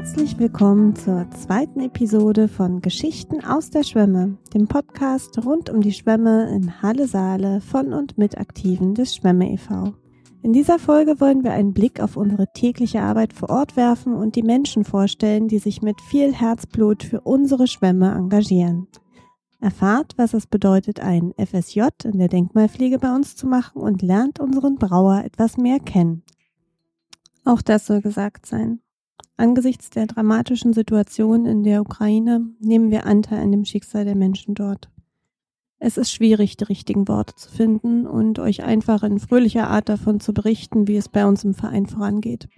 Herzlich 0.00 0.38
willkommen 0.38 0.96
zur 0.96 1.30
zweiten 1.32 1.80
Episode 1.80 2.48
von 2.48 2.80
Geschichten 2.80 3.44
aus 3.44 3.68
der 3.68 3.82
Schwemme, 3.82 4.38
dem 4.54 4.66
Podcast 4.66 5.36
rund 5.44 5.68
um 5.68 5.82
die 5.82 5.92
Schwemme 5.92 6.48
in 6.54 6.80
Halle 6.80 7.06
Saale 7.06 7.60
von 7.60 7.92
und 7.92 8.16
mit 8.16 8.38
Aktiven 8.38 8.94
des 8.94 9.14
Schwemme 9.14 9.52
e.V. 9.52 9.92
In 10.42 10.54
dieser 10.54 10.78
Folge 10.78 11.20
wollen 11.20 11.44
wir 11.44 11.52
einen 11.52 11.74
Blick 11.74 12.00
auf 12.00 12.16
unsere 12.16 12.46
tägliche 12.54 13.02
Arbeit 13.02 13.34
vor 13.34 13.50
Ort 13.50 13.76
werfen 13.76 14.14
und 14.14 14.36
die 14.36 14.42
Menschen 14.42 14.84
vorstellen, 14.84 15.48
die 15.48 15.58
sich 15.58 15.82
mit 15.82 16.00
viel 16.00 16.32
Herzblut 16.32 17.02
für 17.02 17.20
unsere 17.20 17.66
Schwemme 17.66 18.10
engagieren. 18.10 18.88
Erfahrt, 19.60 20.14
was 20.16 20.32
es 20.32 20.46
bedeutet, 20.46 21.00
ein 21.00 21.34
FSJ 21.36 21.82
in 22.04 22.16
der 22.16 22.28
Denkmalpflege 22.28 22.98
bei 22.98 23.14
uns 23.14 23.36
zu 23.36 23.46
machen 23.46 23.82
und 23.82 24.00
lernt 24.00 24.40
unseren 24.40 24.76
Brauer 24.76 25.24
etwas 25.26 25.58
mehr 25.58 25.78
kennen. 25.78 26.22
Auch 27.44 27.60
das 27.60 27.84
soll 27.84 28.00
gesagt 28.00 28.46
sein. 28.46 28.80
Angesichts 29.36 29.90
der 29.90 30.06
dramatischen 30.06 30.72
Situation 30.72 31.46
in 31.46 31.62
der 31.62 31.80
Ukraine 31.80 32.46
nehmen 32.60 32.90
wir 32.90 33.06
Anteil 33.06 33.40
an 33.40 33.52
dem 33.52 33.64
Schicksal 33.64 34.04
der 34.04 34.16
Menschen 34.16 34.54
dort. 34.54 34.90
Es 35.78 35.96
ist 35.96 36.12
schwierig, 36.12 36.58
die 36.58 36.64
richtigen 36.64 37.08
Worte 37.08 37.34
zu 37.36 37.50
finden 37.50 38.06
und 38.06 38.38
euch 38.38 38.62
einfach 38.62 39.02
in 39.02 39.18
fröhlicher 39.18 39.68
Art 39.68 39.88
davon 39.88 40.20
zu 40.20 40.34
berichten, 40.34 40.86
wie 40.86 40.96
es 40.96 41.08
bei 41.08 41.26
uns 41.26 41.42
im 41.42 41.54
Verein 41.54 41.86
vorangeht. 41.86 42.48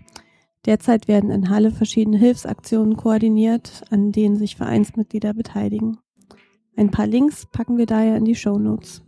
Derzeit 0.67 1.07
werden 1.07 1.31
in 1.31 1.49
Halle 1.49 1.71
verschiedene 1.71 2.19
Hilfsaktionen 2.19 2.97
koordiniert, 2.97 3.83
an 3.91 4.11
denen 4.11 4.37
sich 4.37 4.57
Vereinsmitglieder 4.57 5.35
beteiligen. 5.35 5.99
Ein 6.77 6.91
paar 6.91 7.07
Links 7.07 7.47
packen 7.47 7.79
wir 7.79 7.87
daher 7.87 8.17
in 8.17 8.25
die 8.25 8.35
Show 8.35 8.59
Notes. 8.59 9.03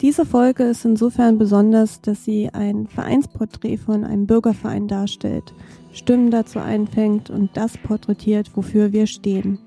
Diese 0.00 0.24
Folge 0.24 0.62
ist 0.62 0.86
insofern 0.86 1.36
besonders, 1.36 2.00
dass 2.00 2.24
sie 2.24 2.48
ein 2.54 2.86
Vereinsporträt 2.86 3.76
von 3.76 4.04
einem 4.04 4.26
Bürgerverein 4.26 4.88
darstellt, 4.88 5.52
Stimmen 5.92 6.30
dazu 6.30 6.58
einfängt 6.58 7.28
und 7.28 7.50
das 7.54 7.76
porträtiert, 7.76 8.56
wofür 8.56 8.92
wir 8.92 9.06
stehen. 9.06 9.58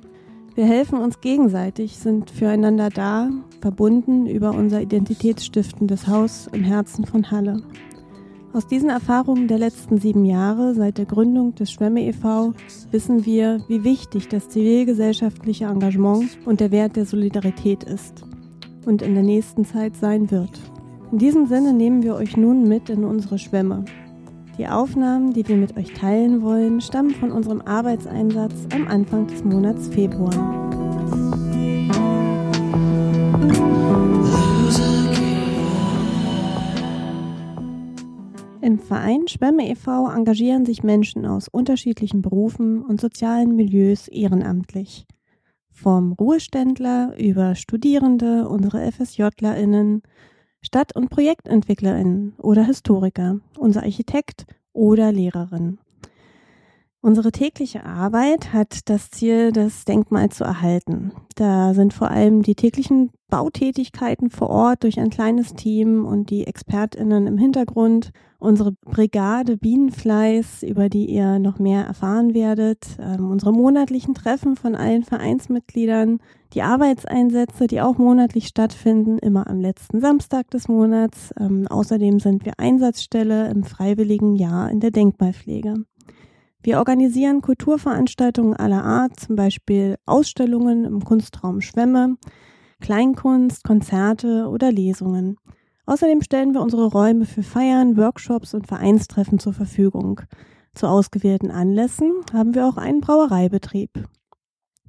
Wir 0.56 0.66
helfen 0.66 0.98
uns 0.98 1.22
gegenseitig, 1.22 1.98
sind 1.98 2.32
füreinander 2.32 2.90
da, 2.90 3.30
verbunden 3.62 4.26
über 4.26 4.52
unser 4.52 4.82
identitätsstiftendes 4.82 6.08
Haus 6.08 6.48
im 6.52 6.64
Herzen 6.64 7.06
von 7.06 7.30
Halle. 7.30 7.62
Aus 8.54 8.66
diesen 8.66 8.90
Erfahrungen 8.90 9.48
der 9.48 9.60
letzten 9.60 10.00
sieben 10.00 10.26
Jahre 10.26 10.74
seit 10.74 10.98
der 10.98 11.06
Gründung 11.06 11.54
des 11.54 11.72
Schwemme 11.72 12.06
e.V. 12.06 12.54
wissen 12.92 13.26
wir, 13.26 13.64
wie 13.68 13.84
wichtig 13.84 14.30
das 14.30 14.50
zivilgesellschaftliche 14.50 15.66
Engagement 15.66 16.40
und 16.46 16.60
der 16.60 16.72
Wert 16.72 16.96
der 16.96 17.06
Solidarität 17.06 17.84
ist 17.84 18.24
und 18.86 19.02
in 19.02 19.14
der 19.14 19.24
nächsten 19.24 19.66
Zeit 19.66 19.96
sein 19.96 20.32
wird. 20.32 20.60
In 21.12 21.18
diesem 21.18 21.46
Sinne 21.46 21.74
nehmen 21.74 22.04
wir 22.04 22.16
euch 22.16 22.38
nun 22.38 22.68
mit 22.68 22.90
in 22.90 23.04
unsere 23.04 23.38
Schwämme. 23.38 23.86
Die 24.58 24.68
Aufnahmen, 24.68 25.34
die 25.34 25.48
wir 25.48 25.58
mit 25.58 25.78
euch 25.78 25.94
teilen 25.94 26.42
wollen, 26.42 26.80
stammen 26.80 27.12
von 27.12 27.32
unserem 27.32 27.62
Arbeitseinsatz 27.62 28.54
am 28.74 28.88
Anfang 28.88 29.28
des 29.28 29.44
Monats 29.44 29.88
Februar. 29.88 30.32
Im 38.62 38.80
Verein 38.80 39.28
Schwämme 39.28 39.70
e.V. 39.70 40.10
engagieren 40.10 40.66
sich 40.66 40.84
Menschen 40.84 41.26
aus 41.26 41.48
unterschiedlichen 41.48 42.22
Berufen 42.22 42.82
und 42.82 43.02
sozialen 43.02 43.56
Milieus 43.56 44.08
ehrenamtlich. 44.08 45.06
Vom 45.84 46.14
Ruheständler 46.14 47.14
über 47.20 47.56
Studierende, 47.56 48.48
unsere 48.48 48.90
FSJlerInnen, 48.90 50.02
Stadt- 50.62 50.96
und 50.96 51.10
ProjektentwicklerInnen 51.10 52.36
oder 52.38 52.64
Historiker, 52.64 53.42
unser 53.58 53.84
Architekt 53.84 54.46
oder 54.72 55.12
Lehrerin. 55.12 55.80
Unsere 57.02 57.34
tägliche 57.34 57.84
Arbeit 57.84 58.54
hat 58.54 58.88
das 58.90 59.12
Ziel, 59.12 59.52
das 59.52 59.84
Denkmal 59.84 60.30
zu 60.30 60.46
erhalten. 60.46 61.12
Da 61.36 61.74
sind 61.74 61.94
vor 61.94 62.10
allem 62.10 62.44
die 62.44 62.56
täglichen 62.56 63.12
Bautätigkeiten 63.28 64.30
vor 64.30 64.52
Ort 64.52 64.84
durch 64.84 65.02
ein 65.02 65.10
kleines 65.10 65.54
Team 65.54 66.06
und 66.06 66.30
die 66.30 66.48
ExpertInnen 66.48 67.28
im 67.28 67.38
Hintergrund, 67.38 68.14
unsere 68.44 68.74
Brigade 68.74 69.58
Bienenfleiß, 69.58 70.64
über 70.64 70.90
die 70.90 71.06
ihr 71.06 71.40
noch 71.40 71.60
mehr 71.60 71.86
erfahren 71.86 72.34
werdet, 72.34 72.86
ähm, 73.00 73.32
unsere 73.32 73.54
monatlichen 73.54 74.14
Treffen 74.14 74.56
von 74.56 74.76
allen 74.76 75.04
Vereinsmitgliedern, 75.04 76.20
die 76.54 76.62
Arbeitseinsätze, 76.62 77.68
die 77.68 77.82
auch 77.82 77.98
monatlich 77.98 78.48
stattfinden, 78.48 79.18
immer 79.18 79.48
am 79.48 79.60
letzten 79.60 80.02
Samstag 80.02 80.52
des 80.52 80.68
Monats. 80.68 81.34
Ähm, 81.40 81.68
außerdem 81.68 82.20
sind 82.20 82.46
wir 82.46 82.54
Einsatzstelle 82.58 83.50
im 83.50 83.64
freiwilligen 83.64 84.36
Jahr 84.36 84.70
in 84.70 84.82
der 84.82 84.92
Denkmalpflege. 84.92 85.76
Wir 86.62 86.78
organisieren 86.78 87.42
Kulturveranstaltungen 87.42 88.56
aller 88.56 88.84
Art, 88.84 89.20
zum 89.20 89.36
Beispiel 89.36 89.96
Ausstellungen 90.06 90.86
im 90.86 91.04
Kunstraum 91.04 91.62
Schwemme, 91.62 92.18
Kleinkunst, 92.82 93.64
Konzerte 93.64 94.48
oder 94.50 94.72
Lesungen. 94.72 95.38
Außerdem 95.86 96.22
stellen 96.22 96.54
wir 96.54 96.62
unsere 96.62 96.86
Räume 96.86 97.26
für 97.26 97.44
Feiern, 97.44 97.98
Workshops 97.98 98.54
und 98.54 98.68
Vereinstreffen 98.68 99.40
zur 99.40 99.54
Verfügung. 99.54 100.22
Zu 100.74 100.88
ausgewählten 100.88 101.52
Anlässen 101.52 102.12
haben 102.32 102.56
wir 102.56 102.68
auch 102.68 102.78
einen 102.78 103.02
Brauereibetrieb. 103.02 104.08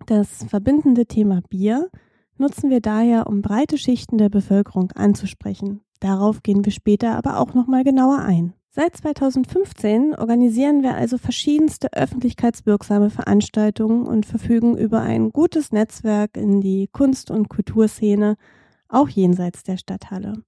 Das 0.07 0.45
verbindende 0.45 1.07
Thema 1.07 1.41
Bier 1.49 1.91
nutzen 2.37 2.71
wir 2.71 2.81
daher, 2.81 3.27
um 3.27 3.43
breite 3.43 3.79
Schichten 3.79 4.19
der 4.19 4.29
Bevölkerung 4.29 4.93
anzusprechen. 4.93 5.81
Darauf 6.01 6.43
gehen 6.43 6.65
wir 6.65 6.73
später 6.73 7.17
aber 7.17 7.39
auch 7.39 7.55
nochmal 7.55 7.85
genauer 7.85 8.19
ein. 8.19 8.55
Seit 8.71 8.97
2015 8.97 10.17
organisieren 10.17 10.83
wir 10.83 10.97
also 10.97 11.17
verschiedenste 11.17 11.93
öffentlichkeitswirksame 11.93 13.09
Veranstaltungen 13.09 14.05
und 14.05 14.27
verfügen 14.27 14.77
über 14.77 15.01
ein 15.01 15.31
gutes 15.31 15.71
Netzwerk 15.71 16.37
in 16.37 16.61
die 16.61 16.89
Kunst- 16.91 17.31
und 17.31 17.49
Kulturszene, 17.49 18.37
auch 18.89 19.09
jenseits 19.09 19.63
der 19.63 19.77
Stadthalle. 19.77 20.43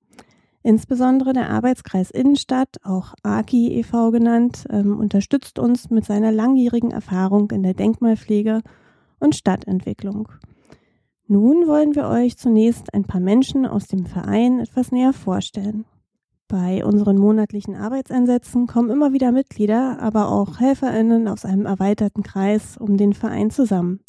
Insbesondere 0.67 1.33
der 1.33 1.51
Arbeitskreis 1.51 2.11
Innenstadt, 2.11 2.79
auch 2.83 3.15
AKI 3.23 3.79
e.V. 3.79 4.11
genannt, 4.11 4.67
ähm, 4.69 4.99
unterstützt 4.99 5.61
uns 5.61 5.91
mit 5.91 6.05
seiner 6.05 6.33
langjährigen 6.33 6.91
Erfahrung 6.91 7.49
in 7.53 7.63
der 7.63 7.73
Denkmalpflege 7.73 8.63
und 9.21 9.37
Stadtentwicklung. 9.37 10.27
Nun 11.29 11.69
wollen 11.69 11.95
wir 11.95 12.09
euch 12.09 12.37
zunächst 12.37 12.93
ein 12.95 13.05
paar 13.05 13.21
Menschen 13.21 13.65
aus 13.65 13.87
dem 13.87 14.07
Verein 14.07 14.59
etwas 14.59 14.91
näher 14.91 15.13
vorstellen. 15.13 15.85
Bei 16.49 16.85
unseren 16.85 17.17
monatlichen 17.17 17.77
Arbeitseinsätzen 17.77 18.67
kommen 18.67 18.91
immer 18.91 19.13
wieder 19.13 19.31
Mitglieder, 19.31 20.01
aber 20.01 20.33
auch 20.33 20.59
Helferinnen 20.59 21.29
aus 21.29 21.45
einem 21.45 21.67
erweiterten 21.67 22.25
Kreis 22.25 22.77
um 22.77 22.97
den 22.97 23.13
Verein 23.13 23.51
zusammen. 23.51 24.01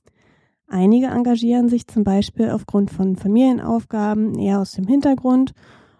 Einige 0.67 1.05
engagieren 1.05 1.69
sich 1.69 1.85
zum 1.85 2.03
Beispiel 2.03 2.49
aufgrund 2.49 2.89
von 2.89 3.15
Familienaufgaben 3.15 4.39
eher 4.39 4.59
aus 4.59 4.71
dem 4.71 4.87
Hintergrund 4.87 5.53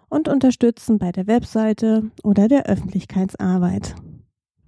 und 0.08 0.28
unterstützen 0.28 0.98
bei 0.98 1.12
der 1.12 1.26
Webseite 1.26 2.10
oder 2.22 2.48
der 2.48 2.66
Öffentlichkeitsarbeit. 2.66 3.94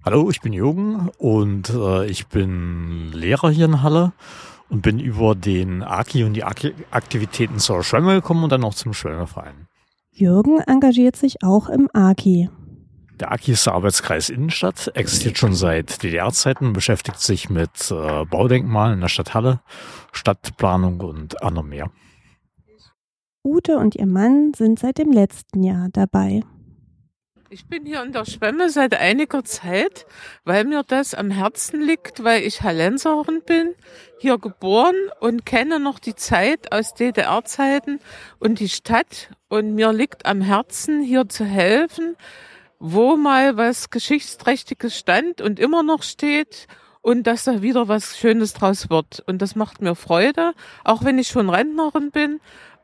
Hallo, 0.03 0.29
ich 0.29 0.41
bin 0.41 0.53
Jürgen 0.53 1.09
und 1.17 1.69
äh, 1.69 2.07
ich 2.07 2.27
bin 2.27 3.11
Lehrer 3.13 3.51
hier 3.51 3.65
in 3.65 3.83
Halle 3.83 4.13
und 4.69 4.81
bin 4.81 4.99
über 4.99 5.35
den 5.35 5.83
AKI 5.83 6.23
und 6.23 6.33
die 6.33 6.43
Aktivitäten 6.43 7.59
zur 7.59 7.83
Schwemme 7.83 8.15
gekommen 8.15 8.43
und 8.43 8.51
dann 8.51 8.63
auch 8.63 8.73
zum 8.73 8.93
Schwemmeverein. 8.93 9.67
Jürgen 10.11 10.59
engagiert 10.61 11.15
sich 11.15 11.43
auch 11.43 11.69
im 11.69 11.87
AKI. 11.93 12.49
Der 13.19 13.31
AKI 13.31 13.51
ist 13.51 13.67
der 13.67 13.73
Arbeitskreis 13.73 14.29
Innenstadt, 14.29 14.91
existiert 14.95 15.37
schon 15.37 15.53
seit 15.53 16.01
DDR-Zeiten, 16.01 16.73
beschäftigt 16.73 17.19
sich 17.19 17.51
mit 17.51 17.91
äh, 17.91 18.25
Baudenkmalen 18.25 18.95
in 18.95 19.01
der 19.01 19.09
Stadt 19.09 19.35
Halle, 19.35 19.61
Stadtplanung 20.11 21.01
und 21.01 21.43
anderem 21.43 21.69
mehr. 21.69 21.91
Ute 23.43 23.77
und 23.77 23.95
ihr 23.95 24.05
Mann 24.05 24.53
sind 24.53 24.79
seit 24.79 24.99
dem 24.99 25.11
letzten 25.11 25.63
Jahr 25.63 25.89
dabei. 25.91 26.41
Ich 27.49 27.65
bin 27.67 27.85
hier 27.85 28.01
in 28.01 28.13
der 28.13 28.23
Schwemme 28.23 28.69
seit 28.69 28.95
einiger 28.95 29.43
Zeit, 29.43 30.05
weil 30.45 30.63
mir 30.63 30.83
das 30.83 31.13
am 31.13 31.31
Herzen 31.31 31.81
liegt, 31.81 32.23
weil 32.23 32.43
ich 32.43 32.61
Hallenserin 32.61 33.41
bin, 33.45 33.73
hier 34.19 34.37
geboren 34.37 34.95
und 35.19 35.45
kenne 35.45 35.79
noch 35.79 35.99
die 35.99 36.15
Zeit 36.15 36.71
aus 36.71 36.93
DDR-Zeiten 36.93 37.99
und 38.39 38.59
die 38.59 38.69
Stadt. 38.69 39.31
Und 39.49 39.75
mir 39.75 39.91
liegt 39.91 40.25
am 40.25 40.39
Herzen, 40.39 41.01
hier 41.01 41.27
zu 41.27 41.43
helfen, 41.43 42.15
wo 42.79 43.17
mal 43.17 43.57
was 43.57 43.89
Geschichtsträchtiges 43.89 44.97
stand 44.97 45.41
und 45.41 45.59
immer 45.59 45.83
noch 45.83 46.03
steht 46.03 46.67
und 47.01 47.27
dass 47.27 47.43
da 47.43 47.61
wieder 47.61 47.87
was 47.87 48.17
Schönes 48.17 48.53
draus 48.53 48.89
wird. 48.89 49.23
Und 49.25 49.41
das 49.41 49.55
macht 49.55 49.81
mir 49.81 49.95
Freude, 49.95 50.53
auch 50.83 51.03
wenn 51.03 51.17
ich 51.17 51.27
schon 51.27 51.49
Rentnerin 51.49 52.11
bin 52.11 52.39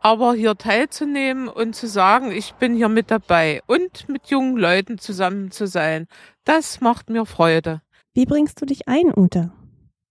aber 0.08 0.36
hier 0.36 0.58
teilzunehmen 0.58 1.50
und 1.50 1.76
zu 1.76 1.86
sagen, 1.86 2.32
ich 2.32 2.54
bin 2.54 2.74
hier 2.74 2.88
mit 2.88 3.12
dabei 3.12 3.62
und 3.68 4.08
mit 4.08 4.28
jungen 4.28 4.56
Leuten 4.56 5.00
zusammen 5.00 5.52
zu 5.52 5.68
sein, 5.68 6.08
das 6.46 6.80
macht 6.80 7.10
mir 7.10 7.26
Freude. 7.26 7.82
Wie 8.14 8.26
bringst 8.26 8.62
du 8.62 8.66
dich 8.66 8.88
ein, 8.88 9.12
Ute? 9.14 9.52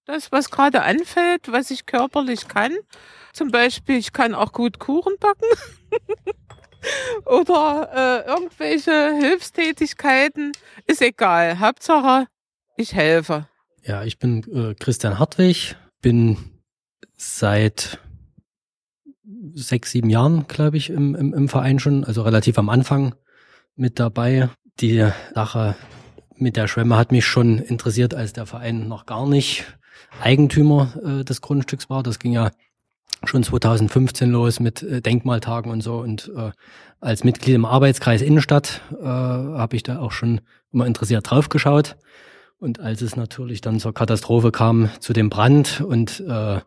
Das, 0.04 0.30
was 0.32 0.50
gerade 0.50 0.82
anfällt, 0.82 1.50
was 1.50 1.70
ich 1.70 1.86
körperlich 1.86 2.46
kann. 2.46 2.72
Zum 3.32 3.50
Beispiel, 3.50 3.96
ich 3.96 4.12
kann 4.12 4.34
auch 4.34 4.52
gut 4.52 4.78
Kuchen 4.78 5.14
backen. 5.18 5.48
Oder 7.24 8.24
äh, 8.26 8.28
irgendwelche 8.28 9.14
Hilfstätigkeiten. 9.18 10.52
Ist 10.86 11.00
egal. 11.00 11.58
Hauptsache, 11.58 12.26
ich 12.76 12.92
helfe. 12.92 13.48
Ja, 13.82 14.04
ich 14.04 14.18
bin 14.18 14.44
äh, 14.52 14.74
Christian 14.74 15.18
Hartwig, 15.18 15.74
bin 16.02 16.36
seit 17.16 17.98
sechs, 19.54 19.90
sieben 19.90 20.10
Jahren, 20.10 20.46
glaube 20.48 20.76
ich, 20.76 20.90
im, 20.90 21.14
im, 21.14 21.34
im 21.34 21.48
Verein 21.48 21.78
schon, 21.78 22.04
also 22.04 22.22
relativ 22.22 22.58
am 22.58 22.68
Anfang 22.68 23.14
mit 23.74 23.98
dabei. 23.98 24.48
Die 24.80 25.06
Sache 25.34 25.74
mit 26.36 26.56
der 26.56 26.68
Schwemme 26.68 26.96
hat 26.96 27.12
mich 27.12 27.24
schon 27.24 27.58
interessiert, 27.58 28.14
als 28.14 28.32
der 28.32 28.46
Verein 28.46 28.88
noch 28.88 29.06
gar 29.06 29.26
nicht 29.26 29.64
Eigentümer 30.20 30.92
äh, 31.02 31.24
des 31.24 31.40
Grundstücks 31.40 31.88
war. 31.88 32.02
Das 32.02 32.18
ging 32.18 32.32
ja 32.32 32.50
schon 33.24 33.42
2015 33.42 34.30
los 34.30 34.60
mit 34.60 34.82
äh, 34.82 35.00
Denkmaltagen 35.00 35.70
und 35.70 35.80
so. 35.80 35.98
Und 35.98 36.30
äh, 36.36 36.50
als 37.00 37.24
Mitglied 37.24 37.54
im 37.54 37.64
Arbeitskreis 37.64 38.22
Innenstadt 38.22 38.82
äh, 38.92 39.04
habe 39.04 39.76
ich 39.76 39.82
da 39.82 39.98
auch 39.98 40.12
schon 40.12 40.40
immer 40.72 40.86
interessiert 40.86 41.30
draufgeschaut. 41.30 41.96
Und 42.58 42.80
als 42.80 43.02
es 43.02 43.16
natürlich 43.16 43.60
dann 43.60 43.80
zur 43.80 43.92
Katastrophe 43.92 44.50
kam, 44.50 44.88
zu 45.00 45.12
dem 45.12 45.28
Brand 45.28 45.82
und 45.82 46.20
äh, 46.20 46.60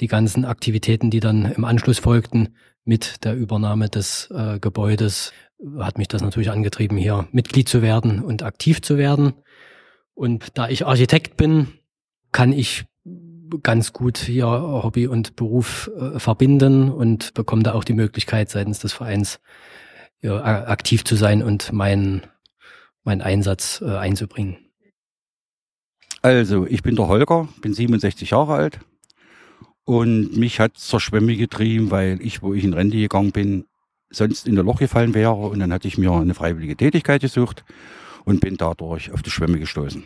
die 0.00 0.08
ganzen 0.08 0.44
Aktivitäten, 0.44 1.10
die 1.10 1.20
dann 1.20 1.44
im 1.52 1.64
Anschluss 1.64 1.98
folgten 1.98 2.56
mit 2.84 3.24
der 3.24 3.36
Übernahme 3.36 3.88
des 3.88 4.28
äh, 4.30 4.58
Gebäudes, 4.58 5.32
hat 5.78 5.98
mich 5.98 6.08
das 6.08 6.22
natürlich 6.22 6.50
angetrieben, 6.50 6.98
hier 6.98 7.28
Mitglied 7.30 7.68
zu 7.68 7.80
werden 7.80 8.22
und 8.22 8.42
aktiv 8.42 8.82
zu 8.82 8.98
werden. 8.98 9.34
Und 10.14 10.58
da 10.58 10.68
ich 10.68 10.84
Architekt 10.84 11.36
bin, 11.36 11.68
kann 12.32 12.52
ich 12.52 12.84
ganz 13.62 13.92
gut 13.92 14.18
hier 14.18 14.46
Hobby 14.46 15.06
und 15.06 15.36
Beruf 15.36 15.90
äh, 15.96 16.18
verbinden 16.18 16.90
und 16.90 17.34
bekomme 17.34 17.62
da 17.62 17.74
auch 17.74 17.84
die 17.84 17.92
Möglichkeit 17.92 18.50
seitens 18.50 18.80
des 18.80 18.92
Vereins 18.92 19.40
ja, 20.20 20.42
aktiv 20.66 21.04
zu 21.04 21.14
sein 21.14 21.42
und 21.42 21.72
meinen 21.72 22.22
meinen 23.04 23.22
Einsatz 23.22 23.80
äh, 23.86 23.96
einzubringen. 23.96 24.65
Also, 26.22 26.66
ich 26.66 26.82
bin 26.82 26.96
der 26.96 27.08
Holger, 27.08 27.48
bin 27.60 27.74
67 27.74 28.30
Jahre 28.30 28.54
alt 28.54 28.80
und 29.84 30.36
mich 30.36 30.60
hat 30.60 30.76
zur 30.76 31.00
Schwemme 31.00 31.36
getrieben, 31.36 31.90
weil 31.90 32.18
ich, 32.20 32.42
wo 32.42 32.52
ich 32.54 32.64
in 32.64 32.74
Rente 32.74 32.96
gegangen 32.96 33.32
bin, 33.32 33.64
sonst 34.10 34.46
in 34.46 34.54
der 34.54 34.64
Loch 34.64 34.78
gefallen 34.78 35.14
wäre 35.14 35.34
und 35.34 35.58
dann 35.58 35.72
hatte 35.72 35.88
ich 35.88 35.98
mir 35.98 36.12
eine 36.12 36.34
freiwillige 36.34 36.76
Tätigkeit 36.76 37.20
gesucht 37.20 37.64
und 38.24 38.40
bin 38.40 38.56
dadurch 38.56 39.12
auf 39.12 39.22
die 39.22 39.30
Schwemme 39.30 39.58
gestoßen. 39.58 40.02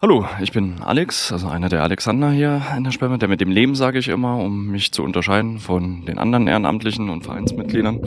Hallo, 0.00 0.26
ich 0.40 0.52
bin 0.52 0.82
Alex, 0.82 1.32
also 1.32 1.48
einer 1.48 1.68
der 1.68 1.82
Alexander 1.82 2.30
hier 2.30 2.62
in 2.76 2.84
der 2.84 2.90
Schwemme, 2.92 3.18
der 3.18 3.28
mit 3.28 3.40
dem 3.40 3.50
Leben 3.50 3.74
sage 3.74 3.98
ich 3.98 4.08
immer, 4.08 4.38
um 4.38 4.68
mich 4.68 4.92
zu 4.92 5.02
unterscheiden 5.02 5.58
von 5.58 6.04
den 6.04 6.18
anderen 6.18 6.46
Ehrenamtlichen 6.46 7.08
und 7.10 7.24
Vereinsmitgliedern. 7.24 8.00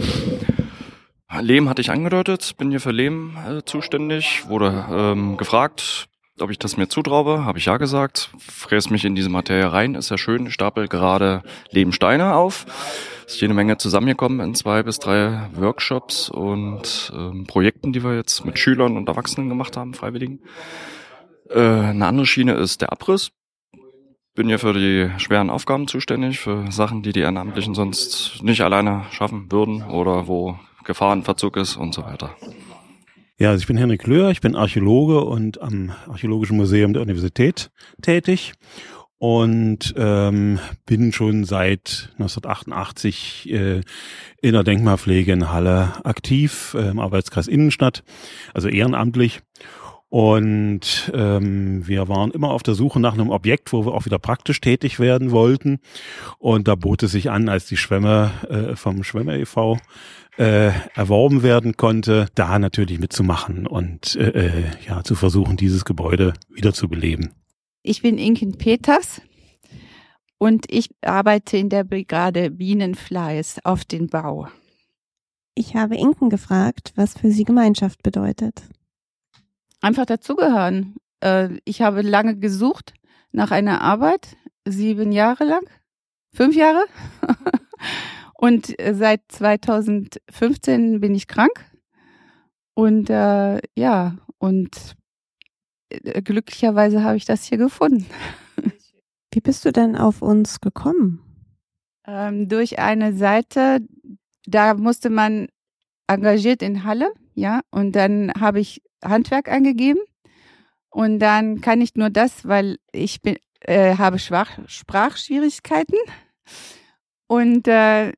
Lehm 1.42 1.70
hatte 1.70 1.82
ich 1.82 1.92
angedeutet, 1.92 2.56
bin 2.58 2.70
hier 2.70 2.80
für 2.80 2.92
Lehm 2.92 3.38
äh, 3.48 3.62
zuständig, 3.64 4.48
wurde 4.48 4.86
ähm, 4.92 5.38
gefragt, 5.38 6.08
ob 6.42 6.52
ich 6.52 6.60
das 6.60 6.78
mir 6.78 6.88
zutraue, 6.88 7.46
habe 7.46 7.58
ich 7.58 7.66
ja 7.66 7.78
gesagt. 7.78 8.30
Fräs 8.40 8.90
mich 8.90 9.06
in 9.06 9.16
diese 9.16 9.30
Materie 9.30 9.72
rein, 9.72 9.96
ist 9.96 10.10
ja 10.10 10.18
schön, 10.18 10.52
stapel 10.52 10.88
gerade 10.88 11.44
Lehmsteine 11.72 12.36
auf. 12.36 12.66
Ist 13.26 13.42
jede 13.42 13.54
Menge 13.54 13.78
zusammengekommen 13.78 14.40
in 14.40 14.56
zwei 14.56 14.84
bis 14.84 15.00
drei 15.00 15.50
Workshops 15.54 16.30
und 16.30 17.12
ähm, 17.16 17.46
Projekten, 17.46 17.94
die 17.94 18.04
wir 18.04 18.16
jetzt 18.16 18.46
mit 18.46 18.58
Schülern 18.58 18.98
und 18.98 19.08
Erwachsenen 19.08 19.50
gemacht 19.50 19.78
haben, 19.78 19.94
Freiwilligen. 19.94 20.42
Äh, 21.50 21.60
eine 21.60 22.06
andere 22.08 22.26
Schiene 22.26 22.54
ist 22.54 22.82
der 22.82 22.92
Abriss. 22.92 23.32
Bin 24.36 24.48
hier 24.48 24.60
für 24.60 24.74
die 24.74 25.12
schweren 25.20 25.50
Aufgaben 25.50 25.88
zuständig, 25.88 26.40
für 26.40 26.72
Sachen, 26.72 27.04
die 27.04 27.12
die 27.12 27.22
Ehrenamtlichen 27.22 27.76
sonst 27.76 28.42
nicht 28.42 28.62
alleine 28.62 29.06
schaffen 29.12 29.52
würden 29.52 29.84
oder 29.84 30.28
wo 30.28 30.58
Gefahrenverzug 30.86 31.58
ist 31.58 31.76
und 31.76 31.94
so 31.94 32.04
weiter. 32.04 32.36
Ja, 33.42 33.52
also 33.52 33.62
ich 33.62 33.68
bin 33.68 33.78
Henrik 33.78 34.06
Löhr, 34.06 34.32
ich 34.32 34.42
bin 34.42 34.58
Archäologe 34.58 35.24
und 35.24 35.62
am 35.62 35.94
Archäologischen 36.10 36.58
Museum 36.58 36.92
der 36.92 37.02
Universität 37.02 37.72
tätig 38.02 38.52
und 39.18 39.94
ähm, 39.96 40.60
bin 40.86 41.14
schon 41.14 41.46
seit 41.46 42.10
1988 42.18 43.50
äh, 43.50 43.82
in 44.42 44.54
der 44.54 44.64
Denkmalpflege 44.64 45.32
in 45.32 45.50
Halle 45.54 45.94
aktiv, 46.04 46.76
äh, 46.78 46.90
im 46.90 47.00
Arbeitskreis 47.00 47.48
Innenstadt, 47.48 48.04
also 48.54 48.68
ehrenamtlich 48.68 49.40
und 50.10 51.12
ähm, 51.14 51.88
wir 51.88 52.08
waren 52.08 52.32
immer 52.32 52.50
auf 52.50 52.64
der 52.64 52.74
Suche 52.74 53.00
nach 53.00 53.14
einem 53.14 53.30
Objekt, 53.30 53.72
wo 53.72 53.86
wir 53.86 53.94
auch 53.94 54.06
wieder 54.06 54.18
praktisch 54.18 54.60
tätig 54.60 55.00
werden 55.00 55.30
wollten. 55.30 55.80
Und 56.40 56.68
da 56.68 56.74
bot 56.74 57.04
es 57.04 57.12
sich 57.12 57.30
an, 57.30 57.48
als 57.48 57.68
die 57.68 57.78
Schwemme 57.78 58.32
äh, 58.50 58.76
vom 58.76 59.04
Schwemme 59.04 59.40
e.V. 59.40 59.78
Äh, 60.38 60.72
erworben 60.96 61.44
werden 61.44 61.78
konnte, 61.78 62.28
da 62.34 62.58
natürlich 62.58 63.00
mitzumachen 63.00 63.68
und 63.68 64.16
äh, 64.16 64.48
äh, 64.48 64.64
ja 64.88 65.04
zu 65.04 65.14
versuchen, 65.14 65.58
dieses 65.58 65.86
Gebäude 65.86 66.34
wieder 66.50 66.74
zu 66.74 66.88
beleben. 66.88 67.32
Ich 67.84 68.02
bin 68.02 68.18
Inken 68.18 68.58
Peters 68.58 69.22
und 70.40 70.66
ich 70.70 70.90
arbeite 71.02 71.58
in 71.58 71.70
der 71.70 71.84
Brigade 71.84 72.50
Bienenfleiß 72.50 73.60
auf 73.64 73.86
den 73.86 74.08
Bau. 74.08 74.48
Ich 75.54 75.76
habe 75.76 75.98
Inken 75.98 76.30
gefragt, 76.30 76.94
was 76.96 77.14
für 77.14 77.32
sie 77.32 77.44
Gemeinschaft 77.44 78.02
bedeutet 78.02 78.64
einfach 79.82 80.06
dazugehören. 80.06 80.96
Äh, 81.22 81.60
ich 81.66 81.82
habe 81.82 82.02
lange 82.02 82.38
gesucht 82.38 82.94
nach 83.32 83.52
einer 83.52 83.82
Arbeit, 83.82 84.38
sieben 84.66 85.12
Jahre 85.12 85.46
lang, 85.46 85.64
fünf 86.34 86.56
Jahre. 86.56 86.86
und 88.34 88.80
äh, 88.80 88.94
seit 88.94 89.22
2015 89.30 91.00
bin 91.00 91.16
ich 91.16 91.28
krank. 91.28 91.66
Und 92.74 93.10
äh, 93.10 93.60
ja, 93.76 94.16
und 94.38 94.96
äh, 95.90 96.22
glücklicherweise 96.22 97.04
habe 97.04 97.18
ich 97.18 97.26
das 97.26 97.44
hier 97.44 97.58
gefunden. 97.58 98.06
Wie 99.34 99.42
bist 99.42 99.66
du 99.66 99.72
denn 99.72 99.96
auf 99.96 100.22
uns 100.22 100.62
gekommen? 100.62 101.22
Ähm, 102.08 102.48
durch 102.48 102.80
eine 102.80 103.14
Seite, 103.14 103.82
da 104.46 104.74
musste 104.74 105.10
man 105.10 105.48
engagiert 106.08 106.64
in 106.64 106.84
Halle, 106.84 107.12
ja, 107.36 107.62
und 107.70 107.96
dann 107.96 108.32
habe 108.40 108.60
ich 108.60 108.82
Handwerk 109.04 109.50
eingegeben 109.50 110.02
und 110.90 111.20
dann 111.20 111.62
kann 111.62 111.82
ich 111.82 111.96
nur 111.96 112.10
das, 112.10 112.48
weil 112.48 112.78
ich 112.92 113.22
bin, 113.22 113.38
äh, 113.62 113.96
habe 113.98 114.20
Schwach 114.20 114.60
Sprachschwierigkeiten 114.68 115.98
und 117.28 117.68
äh, 117.68 118.14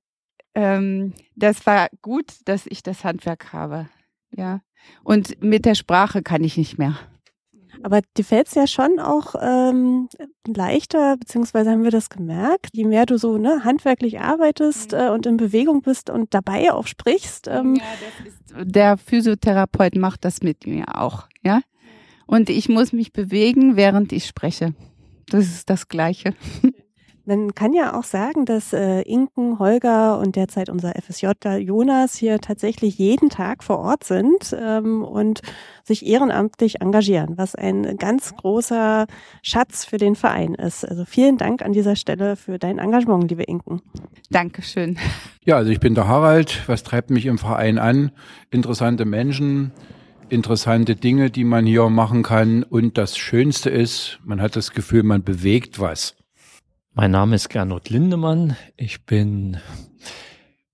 ähm, 0.54 1.14
das 1.36 1.66
war 1.66 1.90
gut, 2.02 2.26
dass 2.46 2.66
ich 2.68 2.84
das 2.84 3.04
Handwerk 3.04 3.54
habe, 3.54 3.90
ja. 4.32 4.62
Und 5.04 5.42
mit 5.44 5.66
der 5.66 5.76
Sprache 5.76 6.24
kann 6.24 6.44
ich 6.44 6.58
nicht 6.58 6.78
mehr. 6.78 6.98
Aber 7.84 8.02
dir 8.18 8.26
fällt 8.26 8.48
es 8.48 8.56
ja 8.56 8.68
schon 8.68 9.00
auch 9.00 9.36
ähm, 9.42 10.08
leichter, 10.46 11.18
beziehungsweise 11.18 11.72
haben 11.72 11.84
wir 11.84 11.92
das 11.92 12.10
gemerkt, 12.10 12.70
je 12.74 12.86
mehr 12.86 13.06
du 13.06 13.18
so 13.18 13.38
ne, 13.38 13.64
handwerklich 13.64 14.20
arbeitest 14.20 14.92
mhm. 14.92 14.98
äh, 14.98 15.10
und 15.10 15.26
in 15.26 15.38
Bewegung 15.38 15.82
bist 15.82 16.10
und 16.10 16.34
dabei 16.34 16.72
auch 16.72 16.88
sprichst. 16.88 17.48
Ähm, 17.48 17.76
ja, 17.76 18.64
der 18.64 18.98
Physiotherapeut 18.98 19.96
macht 19.96 20.26
das 20.26 20.42
mit 20.42 20.68
mir 20.68 21.00
auch, 21.00 21.28
ja. 21.42 21.62
Und 22.28 22.50
ich 22.50 22.70
muss 22.70 22.94
mich 22.94 23.12
bewegen, 23.12 23.76
während 23.76 24.14
ich 24.14 24.26
spreche. 24.26 24.74
Das 25.28 25.46
ist 25.46 25.70
das 25.70 25.88
Gleiche. 25.88 26.34
Man 27.26 27.54
kann 27.54 27.74
ja 27.74 27.98
auch 27.98 28.04
sagen, 28.04 28.46
dass 28.46 28.74
äh, 28.74 29.02
Inken, 29.02 29.60
Holger 29.60 30.18
und 30.18 30.36
derzeit 30.36 30.70
unser 30.70 30.94
FSJ 31.00 31.28
Jonas 31.60 32.16
hier 32.16 32.40
tatsächlich 32.40 32.98
jeden 32.98 33.30
Tag 33.30 33.64
vor 33.64 33.80
Ort 33.80 34.04
sind 34.04 34.56
ähm, 34.60 35.04
und 35.04 35.42
sich 35.84 36.06
ehrenamtlich 36.06 36.82
engagieren, 36.82 37.38
was 37.38 37.54
ein 37.54 37.98
ganz 37.98 38.36
großer 38.36 39.06
Schatz 39.44 39.86
für 39.86 39.98
den 39.98 40.16
Verein 40.16 40.56
ist. 40.56 40.84
Also 40.84 41.06
vielen 41.06 41.38
Dank 41.38 41.62
an 41.62 41.74
dieser 41.74 41.96
Stelle 41.96 42.36
für 42.36 42.58
dein 42.58 42.80
Engagement, 42.80 43.30
liebe 43.30 43.44
Inken. 43.44 43.82
Dankeschön. 44.32 44.98
Ja, 45.46 45.58
also 45.58 45.72
ich 45.72 45.80
bin 45.80 45.94
der 45.94 46.08
Harald. 46.08 46.64
Was 46.68 46.84
treibt 46.84 47.12
mich 47.12 47.28
im 47.28 47.38
Verein 47.38 47.78
an? 47.78 48.12
Interessante 48.50 49.06
Menschen, 49.06 49.72
interessante 50.30 50.96
Dinge, 50.96 51.30
die 51.30 51.44
man 51.44 51.66
hier 51.66 51.90
machen 51.90 52.24
kann. 52.24 52.64
Und 52.64 52.98
das 52.98 53.18
Schönste 53.18 53.70
ist, 53.70 54.20
man 54.24 54.42
hat 54.42 54.56
das 54.56 54.72
Gefühl, 54.72 55.04
man 55.04 55.24
bewegt 55.24 55.80
was. 55.80 56.16
Mein 56.94 57.12
Name 57.12 57.38
ist 57.38 57.48
Gernot 57.48 57.90
Lindemann. 57.90 58.58
Ich 58.76 59.06
bin 59.06 59.62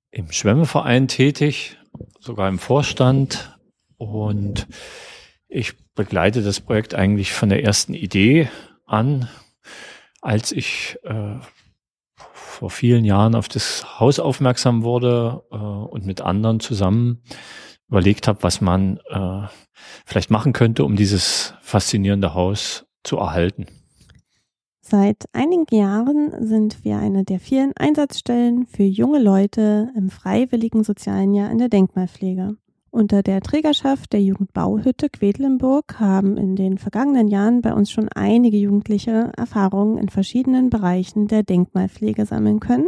im 0.09 0.31
Schwemmeverein 0.31 1.07
tätig, 1.07 1.77
sogar 2.19 2.49
im 2.49 2.57
Vorstand 2.57 3.55
und 3.97 4.65
ich 5.47 5.73
begleite 5.93 6.41
das 6.41 6.59
Projekt 6.59 6.95
eigentlich 6.95 7.33
von 7.33 7.49
der 7.49 7.63
ersten 7.63 7.93
Idee 7.93 8.49
an, 8.87 9.29
als 10.19 10.51
ich 10.51 10.97
äh, 11.03 11.35
vor 12.15 12.71
vielen 12.71 13.05
Jahren 13.05 13.35
auf 13.35 13.47
das 13.47 13.99
Haus 13.99 14.17
aufmerksam 14.17 14.81
wurde 14.81 15.43
äh, 15.51 15.55
und 15.55 16.07
mit 16.07 16.21
anderen 16.21 16.59
zusammen 16.59 17.21
überlegt 17.89 18.27
habe, 18.27 18.41
was 18.41 18.59
man 18.59 18.99
äh, 19.11 19.47
vielleicht 20.03 20.31
machen 20.31 20.51
könnte, 20.51 20.83
um 20.83 20.95
dieses 20.95 21.53
faszinierende 21.61 22.33
Haus 22.33 22.87
zu 23.03 23.17
erhalten. 23.17 23.67
Seit 24.89 25.25
einigen 25.33 25.65
Jahren 25.69 26.31
sind 26.47 26.85
wir 26.85 26.97
eine 26.97 27.25
der 27.25 27.41
vielen 27.41 27.73
Einsatzstellen 27.75 28.65
für 28.67 28.83
junge 28.83 29.19
Leute 29.19 29.91
im 29.97 30.09
freiwilligen 30.09 30.85
sozialen 30.85 31.33
Jahr 31.33 31.51
in 31.51 31.57
der 31.57 31.67
Denkmalpflege. 31.67 32.55
Unter 32.89 33.21
der 33.21 33.41
Trägerschaft 33.41 34.13
der 34.13 34.21
Jugendbauhütte 34.21 35.09
Quedlinburg 35.09 35.99
haben 35.99 36.37
in 36.37 36.55
den 36.55 36.77
vergangenen 36.77 37.27
Jahren 37.27 37.61
bei 37.61 37.73
uns 37.73 37.91
schon 37.91 38.07
einige 38.15 38.55
Jugendliche 38.55 39.33
Erfahrungen 39.35 39.97
in 39.97 40.07
verschiedenen 40.07 40.69
Bereichen 40.69 41.27
der 41.27 41.43
Denkmalpflege 41.43 42.25
sammeln 42.25 42.61
können 42.61 42.87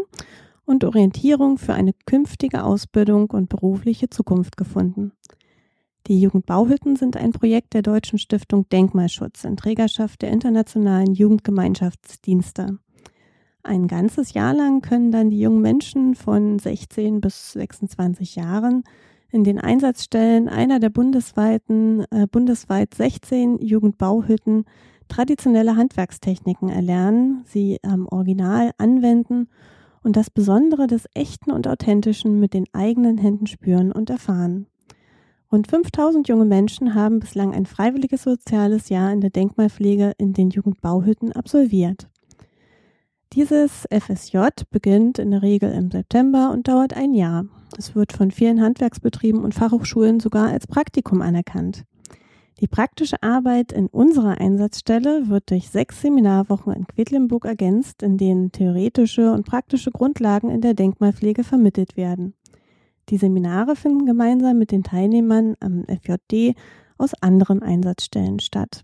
und 0.64 0.86
Orientierung 0.86 1.58
für 1.58 1.74
eine 1.74 1.92
künftige 2.06 2.64
Ausbildung 2.64 3.30
und 3.30 3.50
berufliche 3.50 4.10
Zukunft 4.10 4.56
gefunden. 4.56 5.12
Die 6.10 6.20
Jugendbauhütten 6.20 6.96
sind 6.96 7.18
ein 7.18 7.34
Projekt 7.34 7.76
der 7.76 7.84
Deutschen 7.84 8.18
Stiftung 8.18 8.68
Denkmalschutz 8.70 9.44
in 9.44 9.56
Trägerschaft 9.56 10.24
der 10.24 10.32
internationalen 10.32 11.14
Jugendgemeinschaftsdienste. 11.14 12.80
Ein 13.62 13.88
ganzes 13.88 14.34
Jahr 14.34 14.56
lang 14.56 14.82
können 14.82 15.12
dann 15.12 15.30
die 15.30 15.40
jungen 15.40 15.62
Menschen 15.62 16.16
von 16.16 16.58
16 16.58 17.22
bis 17.22 17.52
26 17.52 18.38
Jahren 18.38 18.86
in 19.30 19.44
den 19.44 19.60
Einsatzstellen 19.60 20.50
einer 20.50 20.80
der 20.80 20.90
bundesweiten, 20.90 22.04
äh, 22.10 22.26
bundesweit 22.26 22.96
16 22.96 23.60
Jugendbauhütten 23.60 24.66
traditionelle 25.10 25.76
Handwerkstechniken 25.76 26.70
erlernen, 26.70 27.44
sie 27.46 27.78
am 27.84 28.08
Original 28.08 28.72
anwenden 28.80 29.48
und 30.02 30.16
das 30.16 30.32
Besondere 30.32 30.88
des 30.88 31.08
Echten 31.14 31.52
und 31.52 31.68
Authentischen 31.68 32.40
mit 32.40 32.56
den 32.56 32.66
eigenen 32.74 33.20
Händen 33.20 33.46
spüren 33.46 33.92
und 33.92 34.10
erfahren. 34.10 34.66
Rund 35.52 35.68
5000 35.68 36.28
junge 36.28 36.46
Menschen 36.46 36.94
haben 36.94 37.20
bislang 37.20 37.56
ein 37.56 37.66
freiwilliges 37.66 38.22
soziales 38.22 38.90
Jahr 38.90 39.12
in 39.12 39.20
der 39.20 39.32
Denkmalpflege 39.32 40.14
in 40.20 40.34
den 40.34 40.52
Jugendbauhütten 40.52 41.34
absolviert. 41.34 42.08
Dieses 43.34 43.88
FSJ 43.90 44.38
beginnt 44.70 45.18
in 45.18 45.32
der 45.32 45.42
Regel 45.42 45.72
im 45.72 45.90
September 45.90 46.52
und 46.52 46.68
dauert 46.68 46.96
ein 46.96 47.16
Jahr. 47.16 47.46
Es 47.78 47.96
wird 47.96 48.14
von 48.14 48.30
vielen 48.30 48.62
Handwerksbetrieben 48.62 49.44
und 49.44 49.56
Fachhochschulen 49.56 50.20
sogar 50.20 50.50
als 50.50 50.68
Praktikum 50.68 51.22
anerkannt. 51.22 51.84
Die 52.60 52.68
praktische 52.68 53.24
Arbeit 53.24 53.72
in 53.72 53.88
unserer 53.88 54.40
Einsatzstelle 54.40 55.30
wird 55.30 55.50
durch 55.50 55.70
sechs 55.70 56.02
Seminarwochen 56.02 56.74
in 56.74 56.88
Quedlinburg 56.88 57.46
ergänzt, 57.46 58.04
in 58.04 58.18
denen 58.18 58.52
theoretische 58.52 59.32
und 59.32 59.46
praktische 59.46 59.92
Grundlagen 59.92 60.50
in 60.50 60.62
der 60.62 60.74
Denkmalpflege 60.74 61.44
vermittelt 61.44 61.98
werden. 61.98 62.34
Die 63.10 63.18
Seminare 63.18 63.76
finden 63.76 64.06
gemeinsam 64.06 64.58
mit 64.58 64.72
den 64.72 64.84
Teilnehmern 64.84 65.56
am 65.60 65.86
FJD 65.86 66.56
aus 66.98 67.14
anderen 67.22 67.64
Einsatzstellen 67.64 68.40
statt. 68.40 68.84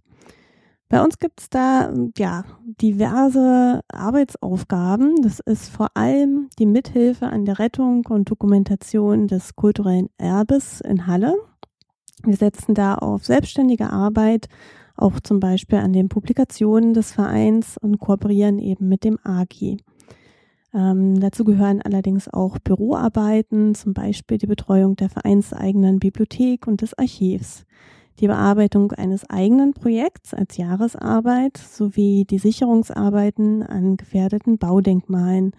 Bei 0.88 1.04
uns 1.04 1.18
gibt 1.18 1.42
es 1.42 1.50
da 1.50 1.92
ja 2.18 2.44
diverse 2.82 3.82
Arbeitsaufgaben. 3.88 5.16
Das 5.22 5.40
ist 5.40 5.70
vor 5.70 5.90
allem 5.96 6.50
die 6.60 6.68
Mithilfe 6.68 7.28
an 7.28 7.46
der 7.46 7.60
Rettung 7.60 8.06
und 8.08 8.30
Dokumentation 8.30 9.28
des 9.28 9.56
kulturellen 9.56 10.10
Erbes 10.18 10.82
in 10.82 11.08
Halle. 11.08 11.36
Wir 12.24 12.36
setzen 12.36 12.76
da 12.76 12.96
auf 12.96 13.26
selbstständige 13.26 13.90
Arbeit, 13.90 14.48
auch 14.96 15.20
zum 15.20 15.40
Beispiel 15.40 15.80
an 15.80 15.92
den 15.92 16.08
Publikationen 16.08 16.94
des 16.94 17.12
Vereins 17.12 17.78
und 17.78 18.00
kooperieren 18.00 18.60
eben 18.60 18.88
mit 18.88 19.04
dem 19.04 19.20
AGI. 19.24 19.78
Ähm, 20.76 21.20
dazu 21.20 21.46
gehören 21.46 21.82
allerdings 21.82 22.28
auch 22.28 22.60
Büroarbeiten, 22.60 23.76
zum 23.76 23.94
Beispiel 23.94 24.38
die 24.38 24.48
Betreuung 24.48 24.96
der 24.98 25.10
vereinseigenen 25.10 26.00
Bibliothek 26.00 26.68
und 26.68 26.82
des 26.82 26.98
Archivs 26.98 27.66
die 28.20 28.28
Bearbeitung 28.28 28.92
eines 28.94 29.30
eigenen 29.30 29.74
Projekts 29.74 30.34
als 30.34 30.58
Jahresarbeit 30.58 31.58
sowie 31.58 32.26
die 32.26 32.38
Sicherungsarbeiten 32.38 33.64
an 33.64 33.98
gefährdeten 33.98 34.58
Baudenkmalen. 34.58 35.52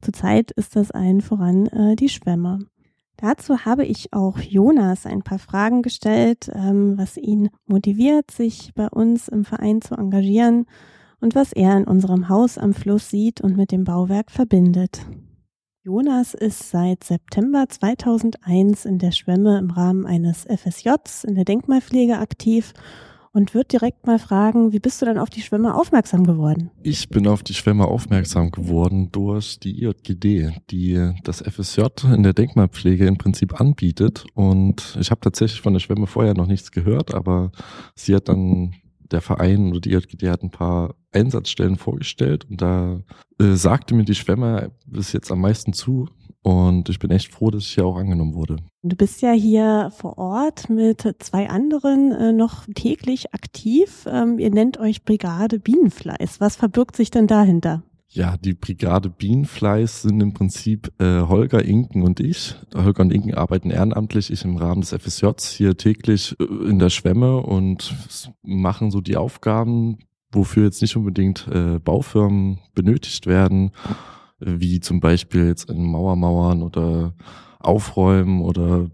Zurzeit 0.00 0.50
ist 0.52 0.76
das 0.76 0.90
allen 0.90 1.20
voran 1.20 1.66
äh, 1.66 1.96
die 1.96 2.08
Schwämme. 2.08 2.60
Dazu 3.16 3.64
habe 3.64 3.84
ich 3.84 4.12
auch 4.12 4.38
Jonas 4.38 5.04
ein 5.04 5.22
paar 5.22 5.40
Fragen 5.40 5.82
gestellt, 5.82 6.50
ähm, 6.54 6.96
was 6.96 7.16
ihn 7.16 7.50
motiviert, 7.66 8.30
sich 8.30 8.72
bei 8.74 8.88
uns 8.88 9.28
im 9.28 9.44
Verein 9.44 9.82
zu 9.82 9.96
engagieren 9.96 10.66
und 11.20 11.34
was 11.34 11.52
er 11.52 11.76
in 11.76 11.84
unserem 11.84 12.28
Haus 12.28 12.58
am 12.58 12.74
Fluss 12.74 13.10
sieht 13.10 13.40
und 13.40 13.56
mit 13.56 13.72
dem 13.72 13.84
Bauwerk 13.84 14.30
verbindet. 14.30 15.00
Jonas 15.84 16.34
ist 16.34 16.70
seit 16.70 17.04
September 17.04 17.66
2001 17.68 18.84
in 18.84 18.98
der 18.98 19.12
Schwemme 19.12 19.58
im 19.58 19.70
Rahmen 19.70 20.06
eines 20.06 20.44
FSJs 20.44 21.24
in 21.24 21.34
der 21.34 21.44
Denkmalpflege 21.44 22.18
aktiv 22.18 22.74
und 23.32 23.54
wird 23.54 23.72
direkt 23.72 24.06
mal 24.06 24.18
fragen, 24.18 24.72
wie 24.72 24.80
bist 24.80 25.00
du 25.00 25.06
dann 25.06 25.18
auf 25.18 25.30
die 25.30 25.42
Schwemme 25.42 25.74
aufmerksam 25.74 26.24
geworden? 26.24 26.70
Ich 26.82 27.08
bin 27.08 27.26
auf 27.26 27.42
die 27.42 27.54
Schwemme 27.54 27.86
aufmerksam 27.86 28.50
geworden 28.50 29.10
durch 29.12 29.60
die 29.60 29.84
IJGD, 29.84 30.60
die 30.70 31.12
das 31.24 31.40
FSJ 31.40 31.82
in 32.12 32.22
der 32.22 32.32
Denkmalpflege 32.32 33.06
im 33.06 33.16
Prinzip 33.16 33.60
anbietet. 33.60 34.24
Und 34.34 34.96
ich 35.00 35.10
habe 35.10 35.20
tatsächlich 35.20 35.60
von 35.60 35.72
der 35.72 35.80
Schwemme 35.80 36.06
vorher 36.06 36.34
noch 36.34 36.46
nichts 36.46 36.72
gehört, 36.72 37.14
aber 37.14 37.52
sie 37.94 38.14
hat 38.14 38.28
dann 38.28 38.74
der 39.10 39.20
Verein 39.20 39.70
oder 39.70 39.80
die 39.80 39.92
IJGD 39.92 40.28
hat 40.28 40.42
ein 40.42 40.50
paar 40.50 40.94
Einsatzstellen 41.12 41.76
vorgestellt 41.76 42.46
und 42.48 42.60
da 42.60 43.00
äh, 43.40 43.54
sagte 43.54 43.94
mir 43.94 44.04
die 44.04 44.14
Schwemme 44.14 44.72
bis 44.86 45.12
jetzt 45.12 45.30
am 45.32 45.40
meisten 45.40 45.72
zu 45.72 46.08
und 46.42 46.88
ich 46.88 46.98
bin 46.98 47.10
echt 47.10 47.32
froh, 47.32 47.50
dass 47.50 47.64
ich 47.64 47.74
hier 47.74 47.84
auch 47.84 47.96
angenommen 47.96 48.34
wurde. 48.34 48.56
Du 48.82 48.96
bist 48.96 49.20
ja 49.20 49.32
hier 49.32 49.90
vor 49.94 50.18
Ort 50.18 50.70
mit 50.70 51.06
zwei 51.18 51.50
anderen 51.50 52.12
äh, 52.12 52.32
noch 52.32 52.64
täglich 52.74 53.34
aktiv. 53.34 54.06
Ähm, 54.10 54.38
ihr 54.38 54.50
nennt 54.50 54.78
euch 54.78 55.04
Brigade 55.04 55.58
Bienenfleiß. 55.58 56.40
Was 56.40 56.56
verbirgt 56.56 56.96
sich 56.96 57.10
denn 57.10 57.26
dahinter? 57.26 57.82
Ja, 58.18 58.36
die 58.36 58.54
Brigade 58.54 59.10
Bienenfleiß 59.10 60.02
sind 60.02 60.20
im 60.20 60.34
Prinzip 60.34 60.92
äh, 60.98 61.20
Holger 61.20 61.64
Inken 61.64 62.02
und 62.02 62.18
ich. 62.18 62.56
Holger 62.74 63.02
und 63.02 63.12
Inken 63.12 63.34
arbeiten 63.34 63.70
ehrenamtlich, 63.70 64.32
ich 64.32 64.44
im 64.44 64.56
Rahmen 64.56 64.80
des 64.80 64.92
FSJs 64.92 65.52
hier 65.52 65.76
täglich 65.76 66.34
äh, 66.40 66.68
in 66.68 66.80
der 66.80 66.90
Schwemme 66.90 67.36
und 67.36 67.94
machen 68.42 68.90
so 68.90 69.00
die 69.00 69.16
Aufgaben, 69.16 69.98
wofür 70.32 70.64
jetzt 70.64 70.82
nicht 70.82 70.96
unbedingt 70.96 71.46
äh, 71.46 71.78
Baufirmen 71.78 72.58
benötigt 72.74 73.28
werden, 73.28 73.70
wie 74.40 74.80
zum 74.80 74.98
Beispiel 74.98 75.46
jetzt 75.46 75.70
in 75.70 75.84
Mauermauern 75.84 76.64
oder 76.64 77.14
Aufräumen 77.60 78.42
oder 78.42 78.90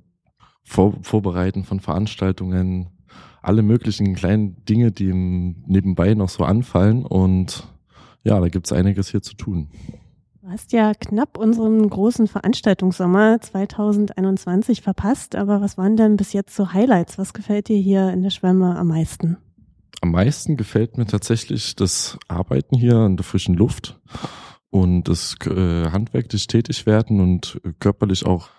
Vor 0.65 0.99
Vorbereiten 1.01 1.65
von 1.65 1.81
Veranstaltungen, 1.81 2.91
alle 3.41 3.63
möglichen 3.63 4.15
kleinen 4.15 4.63
Dinge, 4.67 4.93
die 4.93 5.15
nebenbei 5.15 6.13
noch 6.13 6.29
so 6.29 6.45
anfallen 6.45 7.07
und 7.07 7.74
ja, 8.25 8.41
da 8.41 8.49
gibt's 8.49 8.73
einiges 8.73 9.11
hier 9.11 9.23
zu 9.23 9.35
tun. 9.35 9.69
Du 10.43 10.51
hast 10.51 10.73
ja 10.73 10.93
knapp 10.93 11.39
unseren 11.39 11.89
großen 11.89 12.27
Veranstaltungssommer 12.27 13.41
2021 13.41 14.83
verpasst, 14.83 15.37
aber 15.37 15.63
was 15.63 15.79
waren 15.79 15.97
denn 15.97 16.17
bis 16.17 16.35
jetzt 16.35 16.55
so 16.55 16.73
Highlights? 16.73 17.17
Was 17.17 17.33
gefällt 17.33 17.69
dir 17.69 17.79
hier 17.79 18.11
in 18.11 18.23
der 18.23 18.31
Schwemme 18.31 18.77
am 18.77 18.89
meisten? 18.89 19.39
Am 20.03 20.11
meisten 20.11 20.59
gefällt 20.59 20.99
mir 20.99 21.07
tatsächlich 21.07 21.77
das 21.77 22.19
Arbeiten 22.29 22.77
hier 22.77 23.07
in 23.07 23.17
der 23.17 23.25
frischen 23.25 23.55
Luft 23.55 23.99
und 24.69 25.05
das 25.05 25.37
äh, 25.47 25.91
handwerklich 25.91 26.47
tätig 26.47 26.85
werden 26.85 27.21
und 27.21 27.59
körperlich 27.79 28.27
auch 28.27 28.51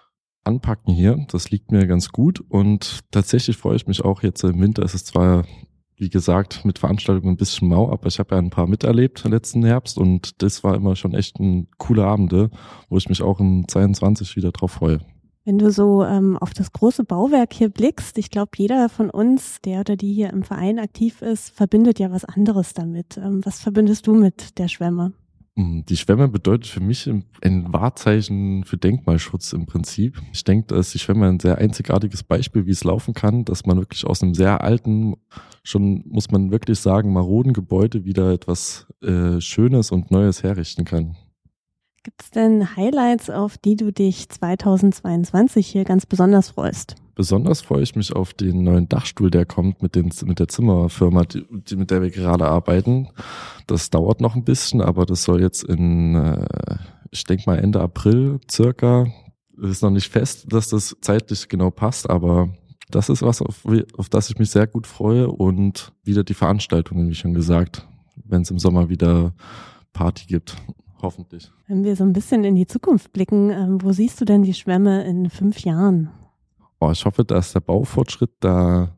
anpacken 0.44 0.94
hier. 0.94 1.24
Das 1.30 1.52
liegt 1.52 1.72
mir 1.72 1.86
ganz 1.86 2.10
gut 2.10 2.44
und 2.50 3.02
tatsächlich 3.12 3.58
freue 3.58 3.76
ich 3.76 3.86
mich 3.86 4.04
auch 4.04 4.24
jetzt 4.24 4.44
im 4.44 4.60
Winter. 4.60 4.82
Es 4.82 4.96
ist 4.96 5.06
zwar 5.06 5.46
wie 5.98 6.10
gesagt, 6.10 6.66
mit 6.66 6.80
Veranstaltungen 6.80 7.34
ein 7.34 7.38
bisschen 7.38 7.70
mau, 7.70 7.90
aber 7.90 8.08
ich 8.08 8.20
habe 8.20 8.36
ja 8.36 8.42
ein 8.42 8.50
paar 8.50 8.68
miterlebt 8.68 9.24
letzten 9.26 9.64
Herbst 9.64 9.98
und 9.98 10.42
das 10.42 10.64
war 10.64 10.76
immer 10.76 10.96
schon 10.96 11.14
echt 11.14 11.40
ein 11.40 11.68
cooler 11.78 12.06
Abende, 12.06 12.50
wo 12.90 12.98
ich 12.98 13.10
mich 13.10 13.22
auch 13.22 13.40
im 13.40 13.68
22 13.68 14.36
wieder 14.36 14.52
drauf 14.52 14.72
freue. 14.72 15.00
Wenn 15.46 15.60
du 15.60 15.72
so 15.72 16.04
ähm, 16.04 16.38
auf 16.38 16.54
das 16.56 16.72
große 16.72 17.04
Bauwerk 17.04 17.54
hier 17.54 17.70
blickst, 17.70 18.18
ich 18.18 18.32
glaube, 18.32 18.52
jeder 18.58 18.90
von 18.90 19.12
uns, 19.12 19.62
der 19.64 19.82
oder 19.82 19.96
die 19.96 20.12
hier 20.12 20.32
im 20.32 20.42
Verein 20.42 20.80
aktiv 20.80 21.22
ist, 21.22 21.52
verbindet 21.52 22.00
ja 22.00 22.12
was 22.12 22.26
anderes 22.26 22.74
damit. 22.74 23.18
Ähm, 23.18 23.46
was 23.46 23.60
verbindest 23.60 24.08
du 24.08 24.16
mit 24.16 24.58
der 24.58 24.68
Schwemme? 24.68 25.14
Mm, 25.56 25.82
die 25.88 25.96
Schwemme 25.96 26.28
bedeutet 26.28 26.68
für 26.68 26.82
mich 26.82 27.10
ein 27.42 27.74
Wahrzeichen 27.74 28.66
für 28.66 28.78
Denkmalschutz 28.78 29.54
im 29.54 29.66
Prinzip. 29.66 30.22
Ich 30.34 30.44
denke, 30.44 30.68
da 30.68 30.80
ist 30.80 30.94
die 30.94 31.00
Schwemme 31.00 31.28
ein 31.28 31.40
sehr 31.40 31.58
einzigartiges 31.58 32.24
Beispiel, 32.24 32.66
wie 32.66 32.72
es 32.72 32.84
laufen 32.84 33.14
kann, 33.14 33.46
dass 33.46 33.66
man 33.66 33.78
wirklich 33.78 34.06
aus 34.06 34.22
einem 34.22 34.34
sehr 34.34 34.62
alten, 34.62 35.16
schon 35.64 36.04
muss 36.08 36.30
man 36.30 36.52
wirklich 36.52 36.80
sagen, 36.80 37.14
maroden 37.14 37.54
Gebäude 37.54 38.04
wieder 38.04 38.32
etwas 38.32 38.88
äh, 39.02 39.40
Schönes 39.40 39.92
und 39.92 40.12
Neues 40.12 40.44
herrichten 40.44 40.84
kann. 40.84 41.16
Gibt 42.04 42.22
es 42.22 42.32
denn 42.32 42.76
Highlights, 42.76 43.30
auf 43.30 43.58
die 43.58 43.78
du 43.78 43.92
dich 43.92 44.30
2022 44.30 45.66
hier 45.66 45.86
ganz 45.86 46.06
besonders 46.06 46.50
freust? 46.50 46.96
Besonders 47.16 47.62
freue 47.62 47.82
ich 47.82 47.96
mich 47.96 48.14
auf 48.14 48.34
den 48.34 48.64
neuen 48.64 48.90
Dachstuhl, 48.90 49.32
der 49.32 49.46
kommt 49.46 49.82
mit, 49.82 49.96
den, 49.96 50.12
mit 50.26 50.40
der 50.40 50.50
Zimmerfirma, 50.50 51.24
die, 51.24 51.46
die, 51.50 51.78
mit 51.78 51.90
der 51.90 52.02
wir 52.02 52.10
gerade 52.10 52.46
arbeiten. 52.46 53.08
Das 53.68 53.90
dauert 53.90 54.20
noch 54.20 54.36
ein 54.36 54.44
bisschen, 54.44 54.82
aber 54.82 55.06
das 55.06 55.24
soll 55.24 55.42
jetzt 55.42 55.64
in, 55.64 56.16
äh, 56.16 56.78
ich 57.12 57.24
denke 57.24 57.44
mal 57.46 57.58
Ende 57.58 57.80
April 57.80 58.40
circa, 58.52 59.08
ist 59.62 59.82
noch 59.82 59.92
nicht 59.92 60.12
fest, 60.12 60.52
dass 60.52 60.68
das 60.68 60.98
zeitlich 61.00 61.48
genau 61.48 61.72
passt, 61.72 62.10
aber 62.10 62.50
das 62.92 63.08
ist 63.08 63.22
was, 63.22 63.42
auf, 63.42 63.66
auf 63.98 64.10
das 64.10 64.30
ich 64.30 64.38
mich 64.38 64.52
sehr 64.52 64.68
gut 64.68 64.86
freue 64.86 65.30
und 65.30 65.94
wieder 66.04 66.26
die 66.26 66.34
Veranstaltungen, 66.34 67.10
wie 67.10 67.16
schon 67.16 67.34
gesagt, 67.34 67.88
wenn 68.26 68.42
es 68.42 68.52
im 68.52 68.60
Sommer 68.60 68.90
wieder 68.90 69.34
Party 69.94 70.26
gibt 70.26 70.58
hoffentlich. 71.02 71.52
Wenn 71.68 71.84
wir 71.84 71.96
so 71.96 72.04
ein 72.04 72.14
bisschen 72.14 72.44
in 72.44 72.56
die 72.56 72.68
Zukunft 72.68 73.14
blicken, 73.14 73.52
ähm, 73.52 73.82
wo 73.82 73.92
siehst 73.92 74.20
du 74.20 74.26
denn 74.26 74.44
die 74.44 74.54
Schwämme 74.54 75.06
in 75.06 75.30
fünf 75.30 75.60
Jahren? 75.60 76.10
Oh, 76.80 76.92
ich 76.92 77.06
hoffe, 77.06 77.24
dass 77.24 77.54
der 77.54 77.62
Baufortschritt 77.62 78.32
da 78.40 78.98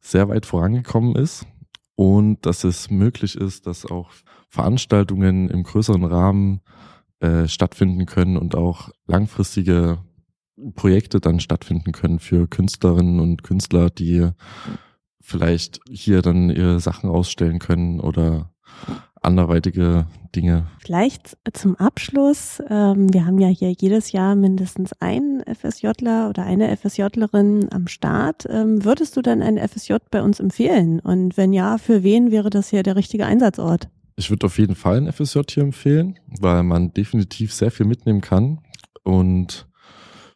sehr 0.00 0.28
weit 0.28 0.46
vorangekommen 0.46 1.16
ist 1.16 1.46
und 1.94 2.44
dass 2.46 2.64
es 2.64 2.90
möglich 2.90 3.36
ist, 3.36 3.66
dass 3.66 3.86
auch 3.86 4.10
Veranstaltungen 4.48 5.48
im 5.48 5.62
größeren 5.62 6.04
Rahmen 6.04 6.60
äh, 7.20 7.48
stattfinden 7.48 8.06
können 8.06 8.36
und 8.36 8.54
auch 8.54 8.90
langfristige 9.06 9.98
Projekte 10.74 11.20
dann 11.20 11.40
stattfinden 11.40 11.92
können 11.92 12.18
für 12.18 12.46
Künstlerinnen 12.46 13.20
und 13.20 13.42
Künstler, 13.42 13.90
die 13.90 14.30
vielleicht 15.20 15.80
hier 15.90 16.22
dann 16.22 16.50
ihre 16.50 16.80
Sachen 16.80 17.10
ausstellen 17.10 17.58
können 17.58 18.00
oder 18.00 18.52
anderweitige 19.26 20.06
Dinge. 20.34 20.66
Vielleicht 20.78 21.36
zum 21.52 21.76
Abschluss, 21.76 22.62
ähm, 22.70 23.12
wir 23.12 23.26
haben 23.26 23.38
ja 23.38 23.48
hier 23.48 23.72
jedes 23.72 24.12
Jahr 24.12 24.34
mindestens 24.34 24.92
einen 25.00 25.42
FSJler 25.42 26.28
oder 26.28 26.44
eine 26.44 26.74
FSJlerin 26.76 27.68
am 27.70 27.88
Start. 27.88 28.46
Ähm, 28.48 28.84
würdest 28.84 29.16
du 29.16 29.22
dann 29.22 29.42
ein 29.42 29.58
FSJ 29.58 29.94
bei 30.10 30.22
uns 30.22 30.40
empfehlen? 30.40 31.00
Und 31.00 31.36
wenn 31.36 31.52
ja, 31.52 31.78
für 31.78 32.02
wen 32.02 32.30
wäre 32.30 32.50
das 32.50 32.70
hier 32.70 32.82
der 32.82 32.96
richtige 32.96 33.26
Einsatzort? 33.26 33.88
Ich 34.16 34.30
würde 34.30 34.46
auf 34.46 34.58
jeden 34.58 34.76
Fall 34.76 34.96
ein 34.96 35.12
FSJ 35.12 35.40
hier 35.50 35.62
empfehlen, 35.64 36.18
weil 36.40 36.62
man 36.62 36.94
definitiv 36.94 37.52
sehr 37.52 37.70
viel 37.70 37.84
mitnehmen 37.84 38.22
kann 38.22 38.60
und 39.02 39.66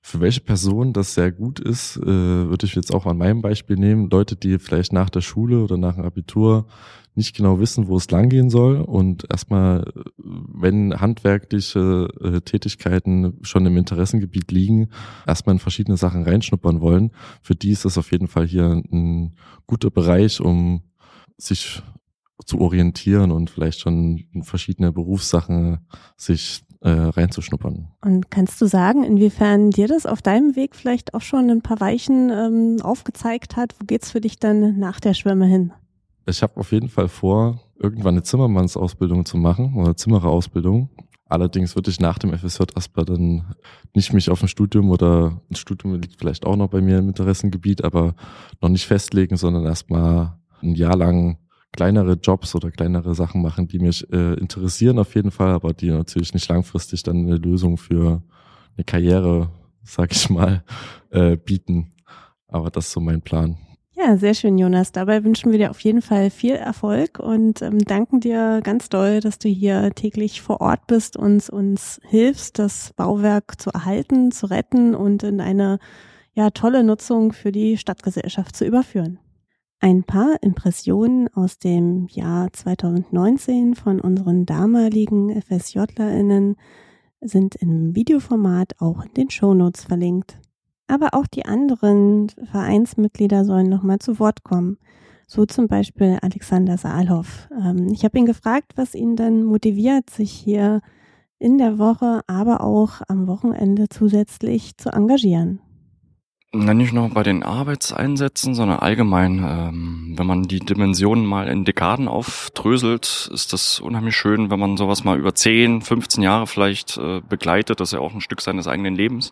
für 0.02 0.20
welche 0.20 0.40
Person 0.40 0.92
das 0.92 1.14
sehr 1.14 1.30
gut 1.30 1.60
ist, 1.60 1.96
äh, 1.98 2.06
würde 2.06 2.66
ich 2.66 2.74
jetzt 2.74 2.92
auch 2.92 3.06
an 3.06 3.18
meinem 3.18 3.42
Beispiel 3.42 3.76
nehmen. 3.76 4.08
Leute, 4.10 4.34
die 4.34 4.58
vielleicht 4.58 4.92
nach 4.92 5.10
der 5.10 5.20
Schule 5.20 5.62
oder 5.62 5.76
nach 5.76 5.96
dem 5.96 6.04
Abitur 6.04 6.66
nicht 7.14 7.36
genau 7.36 7.58
wissen, 7.60 7.88
wo 7.88 7.96
es 7.96 8.10
langgehen 8.10 8.50
soll 8.50 8.80
und 8.80 9.26
erstmal, 9.30 9.92
wenn 10.16 10.98
handwerkliche 11.00 12.08
äh, 12.20 12.40
Tätigkeiten 12.40 13.38
schon 13.42 13.66
im 13.66 13.76
Interessengebiet 13.76 14.50
liegen, 14.52 14.88
erstmal 15.26 15.56
in 15.56 15.60
verschiedene 15.60 15.96
Sachen 15.96 16.22
reinschnuppern 16.22 16.80
wollen. 16.80 17.10
Für 17.42 17.54
die 17.54 17.72
ist 17.72 17.84
das 17.84 17.98
auf 17.98 18.12
jeden 18.12 18.28
Fall 18.28 18.46
hier 18.46 18.82
ein 18.92 19.36
guter 19.66 19.90
Bereich, 19.90 20.40
um 20.40 20.82
sich 21.36 21.82
zu 22.46 22.60
orientieren 22.60 23.32
und 23.32 23.50
vielleicht 23.50 23.80
schon 23.80 24.24
verschiedene 24.42 24.92
Berufssachen 24.92 25.80
sich 26.16 26.62
äh, 26.80 26.90
reinzuschnuppern. 26.90 27.88
Und 28.02 28.30
kannst 28.30 28.60
du 28.60 28.66
sagen, 28.66 29.04
inwiefern 29.04 29.70
dir 29.70 29.88
das 29.88 30.06
auf 30.06 30.22
deinem 30.22 30.56
Weg 30.56 30.74
vielleicht 30.74 31.14
auch 31.14 31.20
schon 31.20 31.50
ein 31.50 31.62
paar 31.62 31.80
Weichen 31.80 32.30
ähm, 32.30 32.82
aufgezeigt 32.82 33.56
hat? 33.56 33.74
Wo 33.78 33.84
geht's 33.84 34.10
für 34.10 34.20
dich 34.20 34.38
dann 34.38 34.78
nach 34.78 35.00
der 35.00 35.14
Schwemme 35.14 35.46
hin? 35.46 35.72
Ich 36.26 36.42
habe 36.42 36.56
auf 36.56 36.72
jeden 36.72 36.88
Fall 36.88 37.08
vor, 37.08 37.60
irgendwann 37.78 38.14
eine 38.14 38.22
Zimmermannsausbildung 38.22 39.24
zu 39.24 39.36
machen 39.36 39.74
oder 39.74 39.96
Zimmererausbildung. 39.96 40.90
Allerdings 41.26 41.76
würde 41.76 41.90
ich 41.90 42.00
nach 42.00 42.18
dem 42.18 42.36
FSJ 42.36 42.64
erstmal 42.74 43.04
dann 43.04 43.54
nicht 43.94 44.12
mich 44.12 44.30
auf 44.30 44.42
ein 44.42 44.48
Studium 44.48 44.90
oder 44.90 45.40
ein 45.50 45.54
Studium 45.54 45.94
liegt 45.94 46.18
vielleicht 46.18 46.44
auch 46.44 46.56
noch 46.56 46.68
bei 46.68 46.80
mir 46.80 46.98
im 46.98 47.08
Interessengebiet, 47.08 47.84
aber 47.84 48.14
noch 48.60 48.68
nicht 48.68 48.86
festlegen, 48.86 49.36
sondern 49.36 49.64
erstmal 49.64 50.38
ein 50.60 50.74
Jahr 50.74 50.96
lang 50.96 51.38
kleinere 51.72 52.14
Jobs 52.14 52.54
oder 52.54 52.70
kleinere 52.70 53.14
Sachen 53.14 53.42
machen, 53.42 53.68
die 53.68 53.78
mich 53.78 54.10
äh, 54.12 54.34
interessieren 54.34 54.98
auf 54.98 55.14
jeden 55.14 55.30
Fall, 55.30 55.50
aber 55.50 55.72
die 55.72 55.90
natürlich 55.90 56.34
nicht 56.34 56.48
langfristig 56.48 57.02
dann 57.02 57.26
eine 57.26 57.36
Lösung 57.36 57.76
für 57.76 58.22
eine 58.76 58.84
Karriere, 58.84 59.50
sag 59.82 60.12
ich 60.12 60.30
mal, 60.30 60.64
äh, 61.10 61.36
bieten. 61.36 61.92
Aber 62.48 62.70
das 62.70 62.86
ist 62.86 62.92
so 62.92 63.00
mein 63.00 63.22
Plan. 63.22 63.56
Ja, 64.02 64.16
sehr 64.16 64.32
schön, 64.32 64.56
Jonas. 64.56 64.92
Dabei 64.92 65.24
wünschen 65.24 65.52
wir 65.52 65.58
dir 65.58 65.70
auf 65.70 65.80
jeden 65.80 66.00
Fall 66.00 66.30
viel 66.30 66.54
Erfolg 66.54 67.18
und 67.18 67.60
ähm, 67.60 67.78
danken 67.80 68.20
dir 68.20 68.60
ganz 68.62 68.88
doll, 68.88 69.20
dass 69.20 69.38
du 69.38 69.48
hier 69.48 69.90
täglich 69.94 70.40
vor 70.40 70.62
Ort 70.62 70.86
bist 70.86 71.18
und 71.18 71.50
uns 71.50 72.00
hilfst, 72.08 72.58
das 72.58 72.94
Bauwerk 72.94 73.60
zu 73.60 73.70
erhalten, 73.70 74.32
zu 74.32 74.46
retten 74.46 74.94
und 74.94 75.22
in 75.22 75.42
eine 75.42 75.78
ja, 76.32 76.48
tolle 76.48 76.82
Nutzung 76.82 77.34
für 77.34 77.52
die 77.52 77.76
Stadtgesellschaft 77.76 78.56
zu 78.56 78.64
überführen. 78.64 79.18
Ein 79.82 80.04
paar 80.04 80.36
Impressionen 80.42 81.28
aus 81.32 81.58
dem 81.58 82.06
Jahr 82.08 82.52
2019 82.52 83.74
von 83.74 83.98
unseren 83.98 84.44
damaligen 84.44 85.40
FSJlerInnen 85.40 86.56
sind 87.22 87.54
im 87.54 87.96
Videoformat 87.96 88.74
auch 88.78 89.02
in 89.02 89.14
den 89.14 89.30
Shownotes 89.30 89.84
verlinkt. 89.84 90.38
Aber 90.86 91.14
auch 91.14 91.26
die 91.26 91.46
anderen 91.46 92.28
Vereinsmitglieder 92.50 93.46
sollen 93.46 93.70
nochmal 93.70 94.00
zu 94.00 94.18
Wort 94.18 94.44
kommen. 94.44 94.76
So 95.26 95.46
zum 95.46 95.66
Beispiel 95.66 96.18
Alexander 96.20 96.76
Saalhoff. 96.76 97.48
Ähm, 97.58 97.88
ich 97.90 98.04
habe 98.04 98.18
ihn 98.18 98.26
gefragt, 98.26 98.72
was 98.76 98.94
ihn 98.94 99.16
dann 99.16 99.44
motiviert, 99.44 100.10
sich 100.10 100.30
hier 100.30 100.82
in 101.38 101.56
der 101.56 101.78
Woche, 101.78 102.20
aber 102.26 102.62
auch 102.62 103.00
am 103.08 103.26
Wochenende 103.26 103.88
zusätzlich 103.88 104.76
zu 104.76 104.90
engagieren. 104.90 105.60
Nicht 106.52 106.92
nur 106.92 107.08
bei 107.10 107.22
den 107.22 107.44
Arbeitseinsätzen, 107.44 108.56
sondern 108.56 108.80
allgemein, 108.80 109.38
ähm, 109.38 110.14
wenn 110.16 110.26
man 110.26 110.42
die 110.42 110.58
Dimensionen 110.58 111.24
mal 111.24 111.46
in 111.46 111.64
Dekaden 111.64 112.08
aufdröselt, 112.08 113.30
ist 113.32 113.52
das 113.52 113.78
unheimlich 113.78 114.16
schön, 114.16 114.50
wenn 114.50 114.58
man 114.58 114.76
sowas 114.76 115.04
mal 115.04 115.16
über 115.16 115.32
10, 115.32 115.80
15 115.80 116.24
Jahre 116.24 116.48
vielleicht 116.48 116.96
äh, 116.96 117.20
begleitet. 117.20 117.78
Das 117.78 117.90
ist 117.90 117.92
ja 117.92 118.00
auch 118.00 118.12
ein 118.14 118.20
Stück 118.20 118.40
seines 118.40 118.66
eigenen 118.66 118.96
Lebens. 118.96 119.30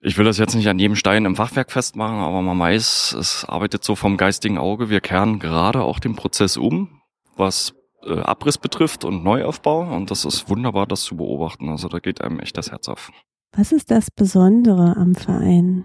Ich 0.00 0.18
will 0.18 0.24
das 0.24 0.36
jetzt 0.36 0.56
nicht 0.56 0.68
an 0.68 0.80
jedem 0.80 0.96
Stein 0.96 1.26
im 1.26 1.36
Fachwerk 1.36 1.70
festmachen, 1.70 2.18
aber 2.18 2.42
man 2.42 2.58
weiß, 2.58 3.12
es 3.12 3.44
arbeitet 3.44 3.84
so 3.84 3.94
vom 3.94 4.16
geistigen 4.16 4.58
Auge. 4.58 4.90
Wir 4.90 5.00
kehren 5.00 5.38
gerade 5.38 5.82
auch 5.82 6.00
den 6.00 6.16
Prozess 6.16 6.56
um, 6.56 7.00
was 7.36 7.72
äh, 8.02 8.18
Abriss 8.18 8.58
betrifft 8.58 9.04
und 9.04 9.22
Neuaufbau. 9.22 9.82
Und 9.94 10.10
das 10.10 10.24
ist 10.24 10.50
wunderbar, 10.50 10.88
das 10.88 11.02
zu 11.02 11.16
beobachten. 11.16 11.68
Also 11.68 11.86
da 11.86 12.00
geht 12.00 12.20
einem 12.20 12.40
echt 12.40 12.56
das 12.56 12.72
Herz 12.72 12.88
auf. 12.88 13.12
Was 13.56 13.70
ist 13.70 13.90
das 13.90 14.10
Besondere 14.10 14.96
am 14.96 15.14
Verein? 15.14 15.84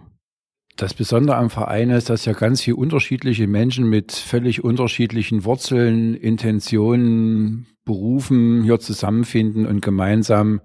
Das 0.75 0.93
Besondere 0.93 1.37
am 1.37 1.49
Verein 1.49 1.91
ist, 1.91 2.09
dass 2.09 2.25
ja 2.25 2.33
ganz 2.33 2.61
viele 2.61 2.77
unterschiedliche 2.77 3.47
Menschen 3.47 3.87
mit 3.87 4.11
völlig 4.11 4.63
unterschiedlichen 4.63 5.43
Wurzeln, 5.43 6.15
Intentionen, 6.15 7.67
Berufen 7.85 8.63
hier 8.63 8.79
zusammenfinden 8.79 9.67
und 9.67 9.81
gemeinsam 9.81 10.61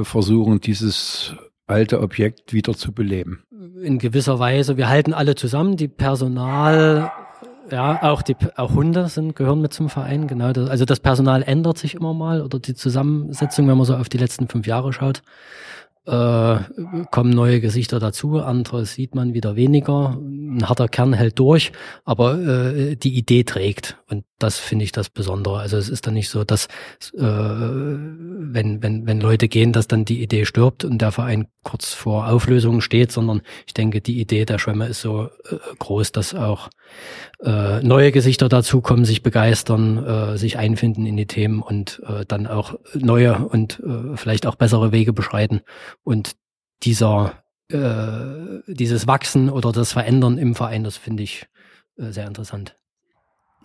versuchen, 0.00 0.60
dieses 0.60 1.34
alte 1.66 2.00
Objekt 2.00 2.52
wieder 2.52 2.74
zu 2.74 2.92
beleben. 2.92 3.44
In 3.82 3.98
gewisser 3.98 4.38
Weise, 4.38 4.76
wir 4.76 4.88
halten 4.88 5.12
alle 5.12 5.34
zusammen, 5.34 5.76
die 5.76 5.88
Personal, 5.88 7.12
ja, 7.70 8.02
auch 8.02 8.22
die 8.22 8.36
auch 8.56 8.74
Hunde 8.74 9.08
sind 9.08 9.36
gehören 9.36 9.60
mit 9.60 9.72
zum 9.72 9.88
Verein, 9.88 10.26
genau. 10.26 10.52
Das, 10.52 10.68
also 10.68 10.84
das 10.84 11.00
Personal 11.00 11.42
ändert 11.42 11.78
sich 11.78 11.94
immer 11.94 12.14
mal 12.14 12.42
oder 12.42 12.58
die 12.58 12.74
Zusammensetzung, 12.74 13.68
wenn 13.68 13.76
man 13.76 13.86
so 13.86 13.94
auf 13.94 14.08
die 14.08 14.18
letzten 14.18 14.48
fünf 14.48 14.66
Jahre 14.66 14.92
schaut 14.92 15.22
äh, 16.04 16.56
kommen 17.10 17.30
neue 17.30 17.60
Gesichter 17.60 18.00
dazu, 18.00 18.40
andere 18.40 18.86
sieht 18.86 19.14
man 19.14 19.34
wieder 19.34 19.54
weniger. 19.54 20.18
Ein 20.18 20.68
harter 20.68 20.88
Kern 20.88 21.12
hält 21.12 21.38
durch, 21.38 21.72
aber 22.04 22.38
äh, 22.38 22.96
die 22.96 23.16
Idee 23.16 23.44
trägt. 23.44 23.96
Und 24.08 24.24
das 24.38 24.58
finde 24.58 24.84
ich 24.84 24.92
das 24.92 25.10
Besondere. 25.10 25.60
Also 25.60 25.76
es 25.76 25.88
ist 25.88 26.06
dann 26.06 26.14
nicht 26.14 26.28
so, 26.28 26.42
dass 26.42 26.66
äh, 27.14 27.22
wenn, 27.22 28.82
wenn, 28.82 29.06
wenn 29.06 29.20
Leute 29.20 29.48
gehen, 29.48 29.72
dass 29.72 29.86
dann 29.86 30.04
die 30.04 30.22
Idee 30.22 30.44
stirbt 30.44 30.84
und 30.84 31.00
der 31.00 31.12
Verein 31.12 31.46
kurz 31.62 31.92
vor 31.92 32.28
Auflösung 32.28 32.80
steht, 32.80 33.12
sondern 33.12 33.42
ich 33.66 33.74
denke, 33.74 34.00
die 34.00 34.20
Idee 34.20 34.44
der 34.44 34.58
Schwemme 34.58 34.86
ist 34.86 35.00
so 35.00 35.26
äh, 35.26 35.56
groß, 35.78 36.12
dass 36.12 36.34
auch 36.34 36.68
äh, 37.42 37.80
neue 37.82 38.12
Gesichter 38.12 38.48
dazukommen, 38.48 39.04
sich 39.04 39.22
begeistern, 39.22 40.04
äh, 40.04 40.38
sich 40.38 40.58
einfinden 40.58 41.06
in 41.06 41.16
die 41.16 41.26
Themen 41.26 41.62
und 41.62 42.02
äh, 42.06 42.24
dann 42.26 42.46
auch 42.46 42.78
neue 42.94 43.38
und 43.38 43.80
äh, 43.80 44.16
vielleicht 44.16 44.46
auch 44.46 44.56
bessere 44.56 44.92
Wege 44.92 45.12
beschreiten. 45.12 45.60
Und 46.02 46.32
dieser 46.82 47.42
äh, 47.70 48.60
dieses 48.66 49.06
Wachsen 49.06 49.48
oder 49.48 49.72
das 49.72 49.92
Verändern 49.92 50.38
im 50.38 50.54
Verein, 50.54 50.84
das 50.84 50.96
finde 50.96 51.22
ich 51.22 51.46
äh, 51.96 52.10
sehr 52.10 52.26
interessant 52.26 52.76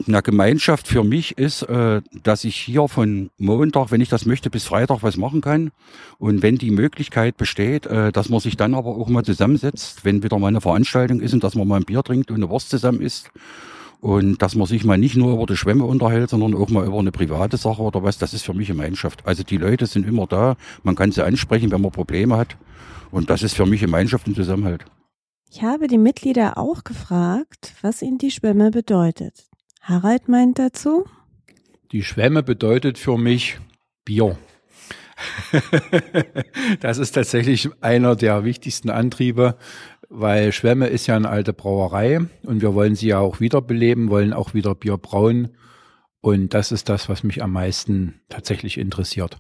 eine 0.06 0.22
Gemeinschaft 0.22 0.88
für 0.88 1.04
mich 1.04 1.38
ist, 1.38 1.64
äh, 1.64 2.02
dass 2.24 2.44
ich 2.44 2.56
hier 2.56 2.88
von 2.88 3.30
Montag, 3.38 3.92
wenn 3.92 4.02
ich 4.02 4.10
das 4.10 4.26
möchte, 4.26 4.50
bis 4.50 4.66
Freitag 4.66 5.02
was 5.02 5.18
machen 5.18 5.42
kann. 5.42 5.72
Und 6.20 6.42
wenn 6.42 6.58
die 6.58 6.72
Möglichkeit 6.72 7.38
besteht, 7.38 7.86
äh, 7.86 8.12
dass 8.12 8.30
man 8.30 8.40
sich 8.40 8.58
dann 8.58 8.76
aber 8.76 8.90
auch 8.90 9.10
mal 9.10 9.24
zusammensetzt, 9.24 10.06
wenn 10.06 10.24
wieder 10.24 10.38
mal 10.40 10.48
eine 10.48 10.62
Veranstaltung 10.62 11.20
ist 11.20 11.34
und 11.34 11.44
dass 11.44 11.56
man 11.56 11.68
mal 11.68 11.78
ein 11.78 11.86
Bier 11.86 12.04
trinkt 12.04 12.30
und 12.30 12.38
eine 12.38 12.50
Wurst 12.50 12.70
zusammen 12.70 13.02
isst. 13.02 13.32
Und 14.00 14.44
dass 14.44 14.54
man 14.54 14.68
sich 14.68 14.84
mal 14.84 15.00
nicht 15.00 15.16
nur 15.16 15.34
über 15.34 15.48
die 15.48 15.58
Schwämme 15.58 15.84
unterhält, 15.84 16.30
sondern 16.30 16.54
auch 16.54 16.70
mal 16.70 16.86
über 16.86 17.00
eine 17.00 17.12
private 17.12 17.58
Sache 17.58 17.82
oder 17.82 18.04
was, 18.04 18.20
das 18.20 18.34
ist 18.34 18.46
für 18.46 18.54
mich 18.54 18.68
Gemeinschaft. 18.68 19.26
Also 19.26 19.42
die 19.42 19.58
Leute 19.58 19.88
sind 19.88 20.06
immer 20.06 20.28
da, 20.28 20.56
man 20.84 20.96
kann 20.96 21.12
sie 21.12 21.26
ansprechen, 21.26 21.72
wenn 21.72 21.82
man 21.82 21.92
Probleme 21.92 22.38
hat. 22.38 22.58
Und 23.10 23.32
das 23.32 23.42
ist 23.42 23.56
für 23.56 23.66
mich 23.66 23.82
Gemeinschaft 23.82 24.28
und 24.28 24.36
Zusammenhalt. 24.36 24.86
Ich 25.50 25.64
habe 25.64 25.88
die 25.88 25.98
Mitglieder 25.98 26.58
auch 26.58 26.84
gefragt, 26.84 27.74
was 27.82 28.04
ihnen 28.04 28.18
die 28.20 28.32
Schwämme 28.32 28.70
bedeutet. 28.70 29.47
Harald 29.88 30.28
meint 30.28 30.60
dazu? 30.60 31.06
Die 31.94 32.04
Schwämme 32.04 32.44
bedeutet 32.44 32.98
für 32.98 33.18
mich 33.18 33.58
Bier. 34.04 34.38
das 36.82 36.98
ist 36.98 37.14
tatsächlich 37.14 37.70
einer 37.80 38.18
der 38.18 38.44
wichtigsten 38.44 38.90
Antriebe, 38.90 39.58
weil 40.10 40.52
Schwämme 40.52 40.88
ist 40.88 41.08
ja 41.08 41.16
eine 41.16 41.30
alte 41.30 41.54
Brauerei 41.54 42.20
und 42.44 42.62
wir 42.62 42.74
wollen 42.74 42.96
sie 42.96 43.08
ja 43.08 43.20
auch 43.20 43.40
wiederbeleben, 43.40 44.10
wollen 44.10 44.34
auch 44.34 44.54
wieder 44.54 44.76
Bier 44.76 44.98
brauen. 44.98 45.56
Und 46.20 46.54
das 46.54 46.74
ist 46.74 46.90
das, 46.90 47.08
was 47.08 47.24
mich 47.24 47.42
am 47.42 47.54
meisten 47.54 48.20
tatsächlich 48.28 48.78
interessiert. 48.78 49.38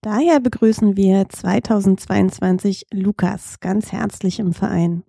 Daher 0.00 0.40
begrüßen 0.40 0.96
wir 0.96 1.28
2022 1.28 2.86
Lukas 2.90 3.60
ganz 3.60 3.92
herzlich 3.92 4.38
im 4.38 4.54
Verein. 4.54 5.04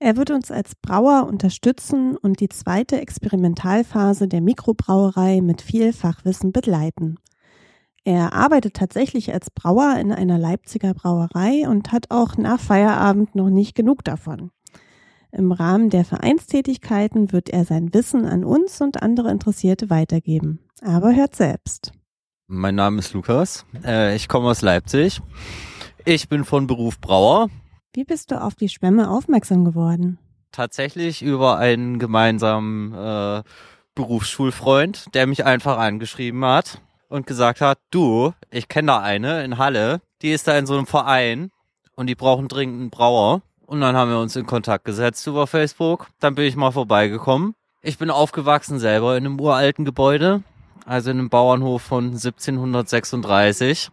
Er 0.00 0.16
wird 0.16 0.30
uns 0.30 0.52
als 0.52 0.76
Brauer 0.76 1.26
unterstützen 1.26 2.16
und 2.16 2.38
die 2.40 2.48
zweite 2.48 3.00
Experimentalphase 3.00 4.28
der 4.28 4.40
Mikrobrauerei 4.40 5.40
mit 5.40 5.60
viel 5.60 5.92
Fachwissen 5.92 6.52
begleiten. 6.52 7.16
Er 8.04 8.32
arbeitet 8.32 8.74
tatsächlich 8.74 9.34
als 9.34 9.50
Brauer 9.50 9.96
in 9.98 10.12
einer 10.12 10.38
Leipziger 10.38 10.94
Brauerei 10.94 11.68
und 11.68 11.90
hat 11.90 12.06
auch 12.10 12.36
nach 12.36 12.60
Feierabend 12.60 13.34
noch 13.34 13.50
nicht 13.50 13.74
genug 13.74 14.04
davon. 14.04 14.50
Im 15.32 15.52
Rahmen 15.52 15.90
der 15.90 16.04
Vereinstätigkeiten 16.04 17.32
wird 17.32 17.50
er 17.50 17.64
sein 17.64 17.92
Wissen 17.92 18.24
an 18.24 18.44
uns 18.44 18.80
und 18.80 19.02
andere 19.02 19.30
Interessierte 19.30 19.90
weitergeben. 19.90 20.60
Aber 20.80 21.14
hört 21.14 21.36
selbst. 21.36 21.92
Mein 22.46 22.76
Name 22.76 23.00
ist 23.00 23.12
Lukas. 23.12 23.66
Äh, 23.84 24.16
ich 24.16 24.28
komme 24.28 24.48
aus 24.48 24.62
Leipzig. 24.62 25.20
Ich 26.06 26.28
bin 26.30 26.44
von 26.44 26.66
Beruf 26.66 26.98
Brauer. 27.00 27.50
Wie 27.94 28.04
bist 28.04 28.30
du 28.30 28.40
auf 28.40 28.54
die 28.54 28.68
Schwämme 28.68 29.10
aufmerksam 29.10 29.64
geworden? 29.64 30.18
Tatsächlich 30.52 31.22
über 31.22 31.56
einen 31.56 31.98
gemeinsamen 31.98 32.92
äh, 32.94 33.42
Berufsschulfreund, 33.94 35.14
der 35.14 35.26
mich 35.26 35.44
einfach 35.44 35.78
angeschrieben 35.78 36.44
hat 36.44 36.80
und 37.08 37.26
gesagt 37.26 37.60
hat, 37.60 37.78
du, 37.90 38.32
ich 38.50 38.68
kenne 38.68 38.92
da 38.92 39.00
eine 39.00 39.42
in 39.42 39.58
Halle, 39.58 40.00
die 40.22 40.32
ist 40.32 40.46
da 40.46 40.58
in 40.58 40.66
so 40.66 40.74
einem 40.74 40.86
Verein 40.86 41.50
und 41.94 42.06
die 42.06 42.14
brauchen 42.14 42.48
dringend 42.48 42.80
einen 42.80 42.90
Brauer. 42.90 43.42
Und 43.66 43.80
dann 43.80 43.96
haben 43.96 44.10
wir 44.10 44.18
uns 44.18 44.36
in 44.36 44.46
Kontakt 44.46 44.84
gesetzt 44.84 45.26
über 45.26 45.46
Facebook. 45.46 46.06
Dann 46.20 46.34
bin 46.34 46.46
ich 46.46 46.56
mal 46.56 46.70
vorbeigekommen. 46.70 47.54
Ich 47.82 47.98
bin 47.98 48.10
aufgewachsen 48.10 48.78
selber 48.78 49.16
in 49.16 49.26
einem 49.26 49.40
uralten 49.40 49.84
Gebäude, 49.84 50.42
also 50.86 51.10
in 51.10 51.18
einem 51.18 51.28
Bauernhof 51.28 51.82
von 51.82 52.06
1736. 52.06 53.90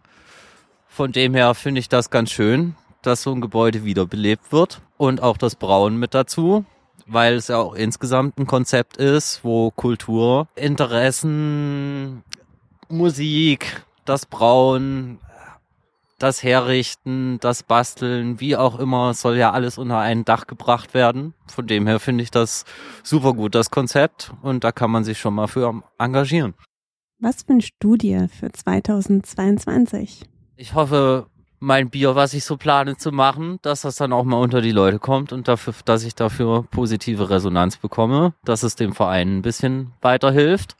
Von 0.88 1.12
dem 1.12 1.34
her 1.34 1.54
finde 1.54 1.80
ich 1.80 1.88
das 1.88 2.10
ganz 2.10 2.30
schön, 2.30 2.74
dass 3.06 3.22
so 3.22 3.32
ein 3.32 3.40
Gebäude 3.40 3.84
wiederbelebt 3.84 4.52
wird 4.52 4.80
und 4.96 5.22
auch 5.22 5.36
das 5.36 5.54
Brauen 5.54 5.96
mit 5.96 6.14
dazu, 6.14 6.64
weil 7.06 7.34
es 7.34 7.48
ja 7.48 7.58
auch 7.58 7.74
insgesamt 7.74 8.38
ein 8.38 8.46
Konzept 8.46 8.96
ist, 8.96 9.44
wo 9.44 9.70
Kultur, 9.70 10.48
Interessen, 10.56 12.24
Musik, 12.88 13.84
das 14.04 14.26
Brauen, 14.26 15.18
das 16.18 16.42
Herrichten, 16.42 17.38
das 17.40 17.62
Basteln, 17.62 18.40
wie 18.40 18.56
auch 18.56 18.78
immer, 18.78 19.12
soll 19.14 19.36
ja 19.36 19.52
alles 19.52 19.78
unter 19.78 19.98
ein 19.98 20.24
Dach 20.24 20.46
gebracht 20.46 20.94
werden. 20.94 21.34
Von 21.46 21.66
dem 21.66 21.86
her 21.86 22.00
finde 22.00 22.24
ich 22.24 22.30
das 22.30 22.64
super 23.02 23.34
gut, 23.34 23.54
das 23.54 23.70
Konzept. 23.70 24.32
Und 24.42 24.64
da 24.64 24.72
kann 24.72 24.90
man 24.90 25.04
sich 25.04 25.18
schon 25.18 25.34
mal 25.34 25.46
für 25.46 25.82
engagieren. 25.98 26.54
Was 27.18 27.48
wünschst 27.48 27.74
du 27.80 27.96
dir 27.96 28.28
für 28.28 28.50
2022? 28.50 30.24
Ich 30.56 30.74
hoffe, 30.74 31.26
mein 31.58 31.90
Bier, 31.90 32.14
was 32.14 32.34
ich 32.34 32.44
so 32.44 32.56
plane 32.56 32.96
zu 32.96 33.12
machen, 33.12 33.58
dass 33.62 33.82
das 33.82 33.96
dann 33.96 34.12
auch 34.12 34.24
mal 34.24 34.38
unter 34.38 34.60
die 34.60 34.72
Leute 34.72 34.98
kommt 34.98 35.32
und 35.32 35.48
dafür, 35.48 35.74
dass 35.84 36.04
ich 36.04 36.14
dafür 36.14 36.64
positive 36.70 37.30
Resonanz 37.30 37.76
bekomme, 37.76 38.34
dass 38.44 38.62
es 38.62 38.76
dem 38.76 38.92
Verein 38.94 39.38
ein 39.38 39.42
bisschen 39.42 39.92
weiterhilft 40.00 40.76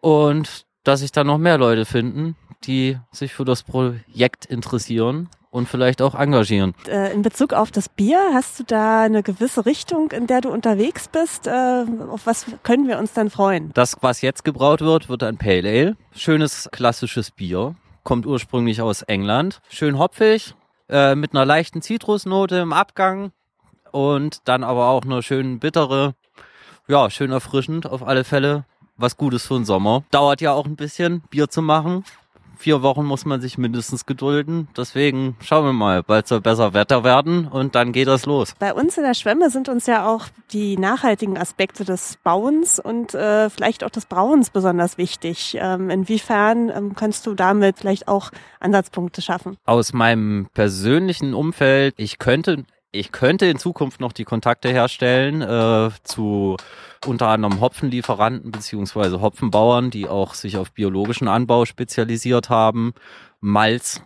und 0.00 0.66
dass 0.84 1.00
sich 1.00 1.12
dann 1.12 1.26
noch 1.26 1.38
mehr 1.38 1.58
Leute 1.58 1.84
finden, 1.84 2.36
die 2.64 2.98
sich 3.10 3.32
für 3.32 3.44
das 3.44 3.62
Projekt 3.62 4.44
interessieren 4.44 5.28
und 5.50 5.68
vielleicht 5.68 6.00
auch 6.00 6.14
engagieren. 6.14 6.74
Äh, 6.88 7.12
in 7.12 7.22
Bezug 7.22 7.52
auf 7.52 7.70
das 7.70 7.88
Bier, 7.88 8.18
hast 8.32 8.58
du 8.58 8.64
da 8.64 9.02
eine 9.02 9.22
gewisse 9.22 9.66
Richtung, 9.66 10.10
in 10.10 10.26
der 10.26 10.40
du 10.40 10.50
unterwegs 10.50 11.08
bist? 11.08 11.46
Äh, 11.46 11.84
auf 12.10 12.26
was 12.26 12.46
können 12.62 12.88
wir 12.88 12.98
uns 12.98 13.12
dann 13.12 13.30
freuen? 13.30 13.70
Das, 13.74 13.98
was 14.00 14.22
jetzt 14.22 14.44
gebraut 14.44 14.80
wird, 14.80 15.08
wird 15.08 15.22
ein 15.22 15.36
Pale 15.36 15.68
Ale. 15.68 15.96
Schönes 16.14 16.68
klassisches 16.72 17.30
Bier. 17.30 17.74
Kommt 18.04 18.26
ursprünglich 18.26 18.82
aus 18.82 19.02
England. 19.02 19.60
Schön 19.68 19.98
hopfig, 19.98 20.54
äh, 20.88 21.14
mit 21.14 21.32
einer 21.34 21.44
leichten 21.44 21.82
Zitrusnote 21.82 22.56
im 22.56 22.72
Abgang 22.72 23.32
und 23.92 24.40
dann 24.48 24.64
aber 24.64 24.88
auch 24.88 25.02
eine 25.02 25.22
schön 25.22 25.58
bittere. 25.60 26.14
Ja, 26.88 27.10
schön 27.10 27.30
erfrischend 27.30 27.86
auf 27.86 28.02
alle 28.02 28.24
Fälle. 28.24 28.64
Was 28.96 29.16
Gutes 29.16 29.46
für 29.46 29.54
den 29.54 29.64
Sommer. 29.64 30.04
Dauert 30.10 30.40
ja 30.40 30.52
auch 30.52 30.66
ein 30.66 30.76
bisschen, 30.76 31.22
Bier 31.30 31.48
zu 31.48 31.62
machen 31.62 32.04
vier 32.62 32.82
Wochen 32.82 33.04
muss 33.04 33.24
man 33.24 33.40
sich 33.40 33.58
mindestens 33.58 34.06
gedulden. 34.06 34.68
Deswegen 34.76 35.36
schauen 35.40 35.64
wir 35.64 35.72
mal, 35.72 36.02
bald 36.02 36.28
soll 36.28 36.40
besser 36.40 36.72
Wetter 36.74 37.02
werden 37.02 37.48
und 37.48 37.74
dann 37.74 37.92
geht 37.92 38.06
das 38.06 38.24
los. 38.24 38.54
Bei 38.58 38.72
uns 38.72 38.96
in 38.96 39.02
der 39.02 39.14
Schwemme 39.14 39.50
sind 39.50 39.68
uns 39.68 39.86
ja 39.86 40.06
auch 40.06 40.26
die 40.52 40.76
nachhaltigen 40.78 41.36
Aspekte 41.36 41.84
des 41.84 42.18
Bauens 42.22 42.78
und 42.78 43.14
äh, 43.14 43.50
vielleicht 43.50 43.82
auch 43.84 43.90
des 43.90 44.06
Brauens 44.06 44.50
besonders 44.50 44.96
wichtig. 44.96 45.58
Ähm, 45.60 45.90
inwiefern 45.90 46.70
ähm, 46.70 46.94
kannst 46.94 47.26
du 47.26 47.34
damit 47.34 47.78
vielleicht 47.78 48.06
auch 48.06 48.30
Ansatzpunkte 48.60 49.22
schaffen? 49.22 49.56
Aus 49.64 49.92
meinem 49.92 50.46
persönlichen 50.54 51.34
Umfeld, 51.34 51.94
ich 51.96 52.18
könnte 52.18 52.64
ich 52.92 53.10
könnte 53.10 53.46
in 53.46 53.58
Zukunft 53.58 54.00
noch 54.00 54.12
die 54.12 54.24
Kontakte 54.24 54.68
herstellen 54.68 55.40
äh, 55.40 55.90
zu 56.04 56.56
unter 57.06 57.28
anderem 57.28 57.60
Hopfenlieferanten 57.60 58.52
beziehungsweise 58.52 59.20
Hopfenbauern, 59.20 59.90
die 59.90 60.06
auch 60.06 60.34
sich 60.34 60.58
auf 60.58 60.72
biologischen 60.72 61.26
Anbau 61.26 61.64
spezialisiert 61.64 62.50
haben. 62.50 62.92
Malz, 63.40 64.02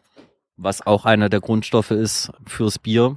was 0.56 0.86
auch 0.86 1.04
einer 1.04 1.28
der 1.28 1.40
Grundstoffe 1.40 1.90
ist 1.90 2.30
fürs 2.46 2.78
Bier, 2.78 3.16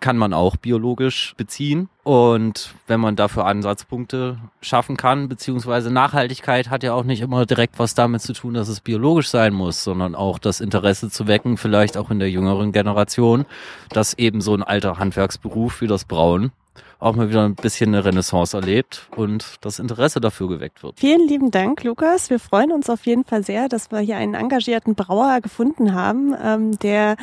kann 0.00 0.16
man 0.16 0.32
auch 0.32 0.56
biologisch 0.56 1.34
beziehen. 1.36 1.88
Und 2.02 2.74
wenn 2.86 3.00
man 3.00 3.16
dafür 3.16 3.46
Ansatzpunkte 3.46 4.38
schaffen 4.60 4.96
kann, 4.96 5.28
beziehungsweise 5.28 5.90
Nachhaltigkeit 5.90 6.70
hat 6.70 6.82
ja 6.82 6.92
auch 6.92 7.04
nicht 7.04 7.22
immer 7.22 7.46
direkt 7.46 7.78
was 7.78 7.94
damit 7.94 8.22
zu 8.22 8.32
tun, 8.32 8.54
dass 8.54 8.68
es 8.68 8.80
biologisch 8.80 9.28
sein 9.28 9.54
muss, 9.54 9.82
sondern 9.82 10.14
auch 10.14 10.38
das 10.38 10.60
Interesse 10.60 11.10
zu 11.10 11.26
wecken, 11.26 11.56
vielleicht 11.56 11.96
auch 11.96 12.10
in 12.10 12.18
der 12.18 12.30
jüngeren 12.30 12.72
Generation, 12.72 13.46
dass 13.90 14.14
eben 14.14 14.40
so 14.40 14.54
ein 14.54 14.62
alter 14.62 14.98
Handwerksberuf 14.98 15.80
wie 15.80 15.86
das 15.86 16.04
Brauen 16.04 16.52
auch 16.98 17.14
mal 17.14 17.28
wieder 17.28 17.44
ein 17.44 17.54
bisschen 17.54 17.94
eine 17.94 18.04
Renaissance 18.04 18.56
erlebt 18.56 19.08
und 19.16 19.56
das 19.60 19.78
Interesse 19.78 20.20
dafür 20.20 20.48
geweckt 20.48 20.82
wird. 20.82 20.98
Vielen 20.98 21.28
lieben 21.28 21.50
Dank, 21.50 21.84
Lukas. 21.84 22.30
Wir 22.30 22.38
freuen 22.38 22.72
uns 22.72 22.88
auf 22.88 23.06
jeden 23.06 23.24
Fall 23.24 23.44
sehr, 23.44 23.68
dass 23.68 23.90
wir 23.90 23.98
hier 23.98 24.16
einen 24.16 24.34
engagierten 24.34 24.94
Brauer 24.94 25.40
gefunden 25.42 25.94
haben, 25.94 26.34
ähm, 26.42 26.78
der 26.78 27.16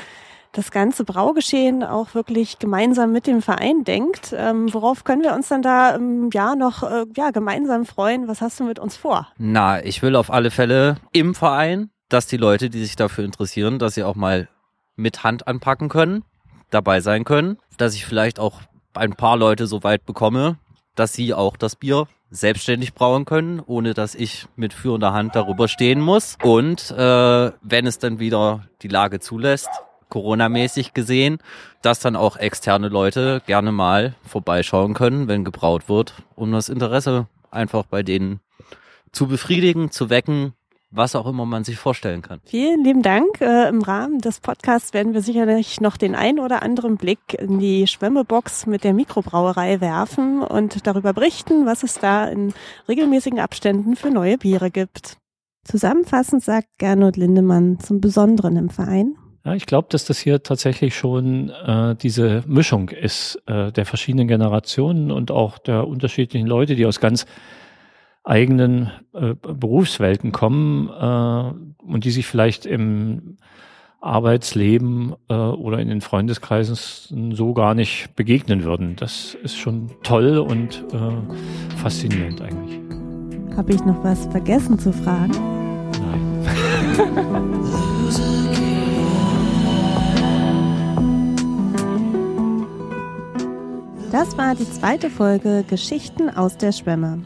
das 0.53 0.71
ganze 0.71 1.03
Braugeschehen 1.03 1.83
auch 1.83 2.13
wirklich 2.13 2.59
gemeinsam 2.59 3.11
mit 3.11 3.27
dem 3.27 3.41
Verein 3.41 3.83
denkt. 3.83 4.33
Ähm, 4.37 4.73
worauf 4.73 5.03
können 5.03 5.23
wir 5.23 5.33
uns 5.33 5.49
dann 5.49 5.61
da 5.61 5.95
im 5.95 6.29
Jahr 6.31 6.55
noch 6.55 6.83
äh, 6.83 7.05
ja, 7.15 7.31
gemeinsam 7.31 7.85
freuen? 7.85 8.27
Was 8.27 8.39
hast 8.39 8.59
du 8.59 8.63
mit 8.63 8.79
uns 8.79 8.95
vor? 8.95 9.27
Na, 9.37 9.83
ich 9.83 10.01
will 10.01 10.15
auf 10.15 10.31
alle 10.31 10.51
Fälle 10.51 10.97
im 11.11 11.35
Verein, 11.35 11.89
dass 12.07 12.27
die 12.27 12.37
Leute, 12.37 12.69
die 12.69 12.79
sich 12.79 12.95
dafür 12.95 13.25
interessieren, 13.25 13.79
dass 13.79 13.95
sie 13.95 14.03
auch 14.03 14.15
mal 14.15 14.47
mit 14.95 15.23
Hand 15.23 15.47
anpacken 15.47 15.89
können, 15.89 16.23
dabei 16.69 17.01
sein 17.01 17.23
können, 17.23 17.57
dass 17.77 17.95
ich 17.95 18.05
vielleicht 18.05 18.39
auch 18.39 18.61
ein 18.93 19.13
paar 19.13 19.37
Leute 19.37 19.65
so 19.65 19.83
weit 19.83 20.05
bekomme, 20.05 20.59
dass 20.95 21.13
sie 21.13 21.33
auch 21.33 21.57
das 21.57 21.75
Bier 21.75 22.07
selbstständig 22.29 22.93
brauen 22.93 23.25
können, 23.25 23.59
ohne 23.59 23.95
dass 23.95 24.13
ich 24.13 24.45
mit 24.55 24.73
führender 24.73 25.13
Hand 25.13 25.35
darüber 25.35 25.67
stehen 25.67 25.99
muss. 25.99 26.37
Und 26.43 26.91
äh, 26.91 27.51
wenn 27.61 27.87
es 27.87 27.97
dann 27.97 28.19
wieder 28.19 28.67
die 28.83 28.87
Lage 28.87 29.19
zulässt, 29.19 29.69
Corona-mäßig 30.13 30.93
gesehen, 30.93 31.39
dass 31.82 31.99
dann 31.99 32.15
auch 32.15 32.38
externe 32.38 32.88
Leute 32.88 33.41
gerne 33.47 33.71
mal 33.71 34.13
vorbeischauen 34.23 34.93
können, 34.93 35.28
wenn 35.28 35.43
gebraut 35.43 35.89
wird, 35.89 36.13
um 36.36 36.52
das 36.52 36.69
Interesse 36.69 37.26
einfach 37.49 37.86
bei 37.86 38.04
denen 38.04 38.39
zu 39.12 39.28
befriedigen, 39.28 39.89
zu 39.89 40.12
wecken 40.12 40.54
was 40.95 41.15
auch 41.15 41.26
immer 41.26 41.47
man 41.47 41.63
sich 41.63 41.78
vorstellen 41.78 42.21
kann. 42.21 42.39
Vielen 42.45 42.84
lieben 42.84 43.02
Dank. 43.02 43.41
Äh, 43.41 43.67
Im 43.67 43.82
Rahmen 43.82 44.19
des 44.19 44.39
Podcasts 44.39 44.93
werden 44.93 45.15
wir 45.15 45.23
sicherlich 45.23 45.82
noch 45.82 45.97
den 45.97 46.13
ein 46.13 46.38
oder 46.39 46.62
anderen 46.62 46.97
Blick 46.97 47.34
in 47.34 47.58
die 47.58 47.88
Schwemmebox 47.88 48.67
mit 48.67 48.84
der 48.84 48.93
Mikrobrauerei 48.93 49.82
werfen 49.82 50.43
und 50.43 50.86
darüber 50.86 51.13
berichten, 51.13 51.65
was 51.65 51.82
es 51.82 51.95
da 51.95 52.28
in 52.28 52.54
regelmäßigen 52.88 53.39
Abständen 53.39 53.95
für 53.95 54.12
neue 54.12 54.38
Biere 54.38 54.69
gibt. 54.69 55.17
Zusammenfassend 55.63 56.43
sagt 56.43 56.67
Gernot 56.78 57.17
Lindemann 57.17 57.80
zum 57.80 57.99
Besonderen 57.99 58.58
im 58.58 58.69
Verein. 58.69 59.15
Ja, 59.45 59.53
ich 59.56 59.65
glaube, 59.65 59.88
dass 59.91 60.06
das 60.06 60.19
hier 60.19 60.41
tatsächlich 60.41 60.95
schon 60.95 61.49
äh, 61.49 61.95
diese 61.95 62.43
Mischung 62.47 62.89
ist 62.89 63.41
äh, 63.45 63.73
der 63.73 63.86
verschiedenen 63.86 64.27
Generationen 64.27 65.12
und 65.12 65.32
auch 65.32 65.58
der 65.58 65.86
unterschiedlichen 65.86 66.47
Leute, 66.47 66.75
die 66.75 66.86
aus 66.86 67.01
ganz 67.01 67.25
eigenen 68.23 68.91
äh, 69.13 69.34
Berufswelten 69.34 70.32
kommen 70.32 70.88
äh, 70.88 71.84
und 71.84 72.06
die 72.06 72.12
sich 72.12 72.25
vielleicht 72.25 72.65
im 72.65 73.38
Arbeitsleben 73.99 75.13
äh, 75.29 75.34
oder 75.34 75.79
in 75.79 75.89
den 75.89 75.99
Freundeskreisen 75.99 77.36
so 77.36 77.53
gar 77.53 77.73
nicht 77.73 78.15
begegnen 78.15 78.63
würden. 78.63 78.95
Das 78.95 79.36
ist 79.43 79.58
schon 79.58 79.91
toll 80.03 80.38
und 80.38 80.86
äh, 80.93 81.77
faszinierend 81.77 82.41
eigentlich. 82.41 82.79
Habe 83.58 83.73
ich 83.73 83.84
noch 83.84 84.01
was 84.06 84.25
vergessen 84.27 84.79
zu 84.79 84.93
fragen? 84.93 85.34
Nein. 85.99 87.73
Das 94.23 94.38
war 94.38 94.55
die 94.55 94.71
zweite 94.71 95.09
Folge 95.09 95.65
Geschichten 95.67 96.29
aus 96.29 96.55
der 96.55 96.71
Schwemme 96.71 97.21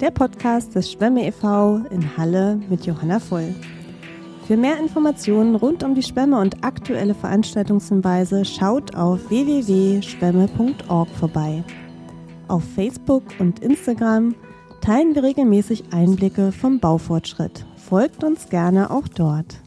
der 0.00 0.10
Podcast 0.10 0.74
des 0.74 0.90
Schwemme 0.90 1.26
e.V. 1.26 1.82
in 1.90 2.16
Halle 2.16 2.58
mit 2.70 2.86
Johanna 2.86 3.20
Voll. 3.20 3.54
Für 4.46 4.56
mehr 4.56 4.78
Informationen 4.78 5.54
rund 5.54 5.82
um 5.82 5.94
die 5.94 6.02
Schwemme 6.02 6.40
und 6.40 6.64
aktuelle 6.64 7.12
Veranstaltungshinweise 7.12 8.46
schaut 8.46 8.96
auf 8.96 9.28
www.schwemme.org 9.28 11.10
vorbei. 11.10 11.62
Auf 12.48 12.64
Facebook 12.74 13.24
und 13.38 13.58
Instagram 13.58 14.34
teilen 14.80 15.14
wir 15.14 15.24
regelmäßig 15.24 15.92
Einblicke 15.92 16.52
vom 16.52 16.80
Baufortschritt. 16.80 17.66
Folgt 17.76 18.24
uns 18.24 18.48
gerne 18.48 18.90
auch 18.90 19.08
dort. 19.08 19.60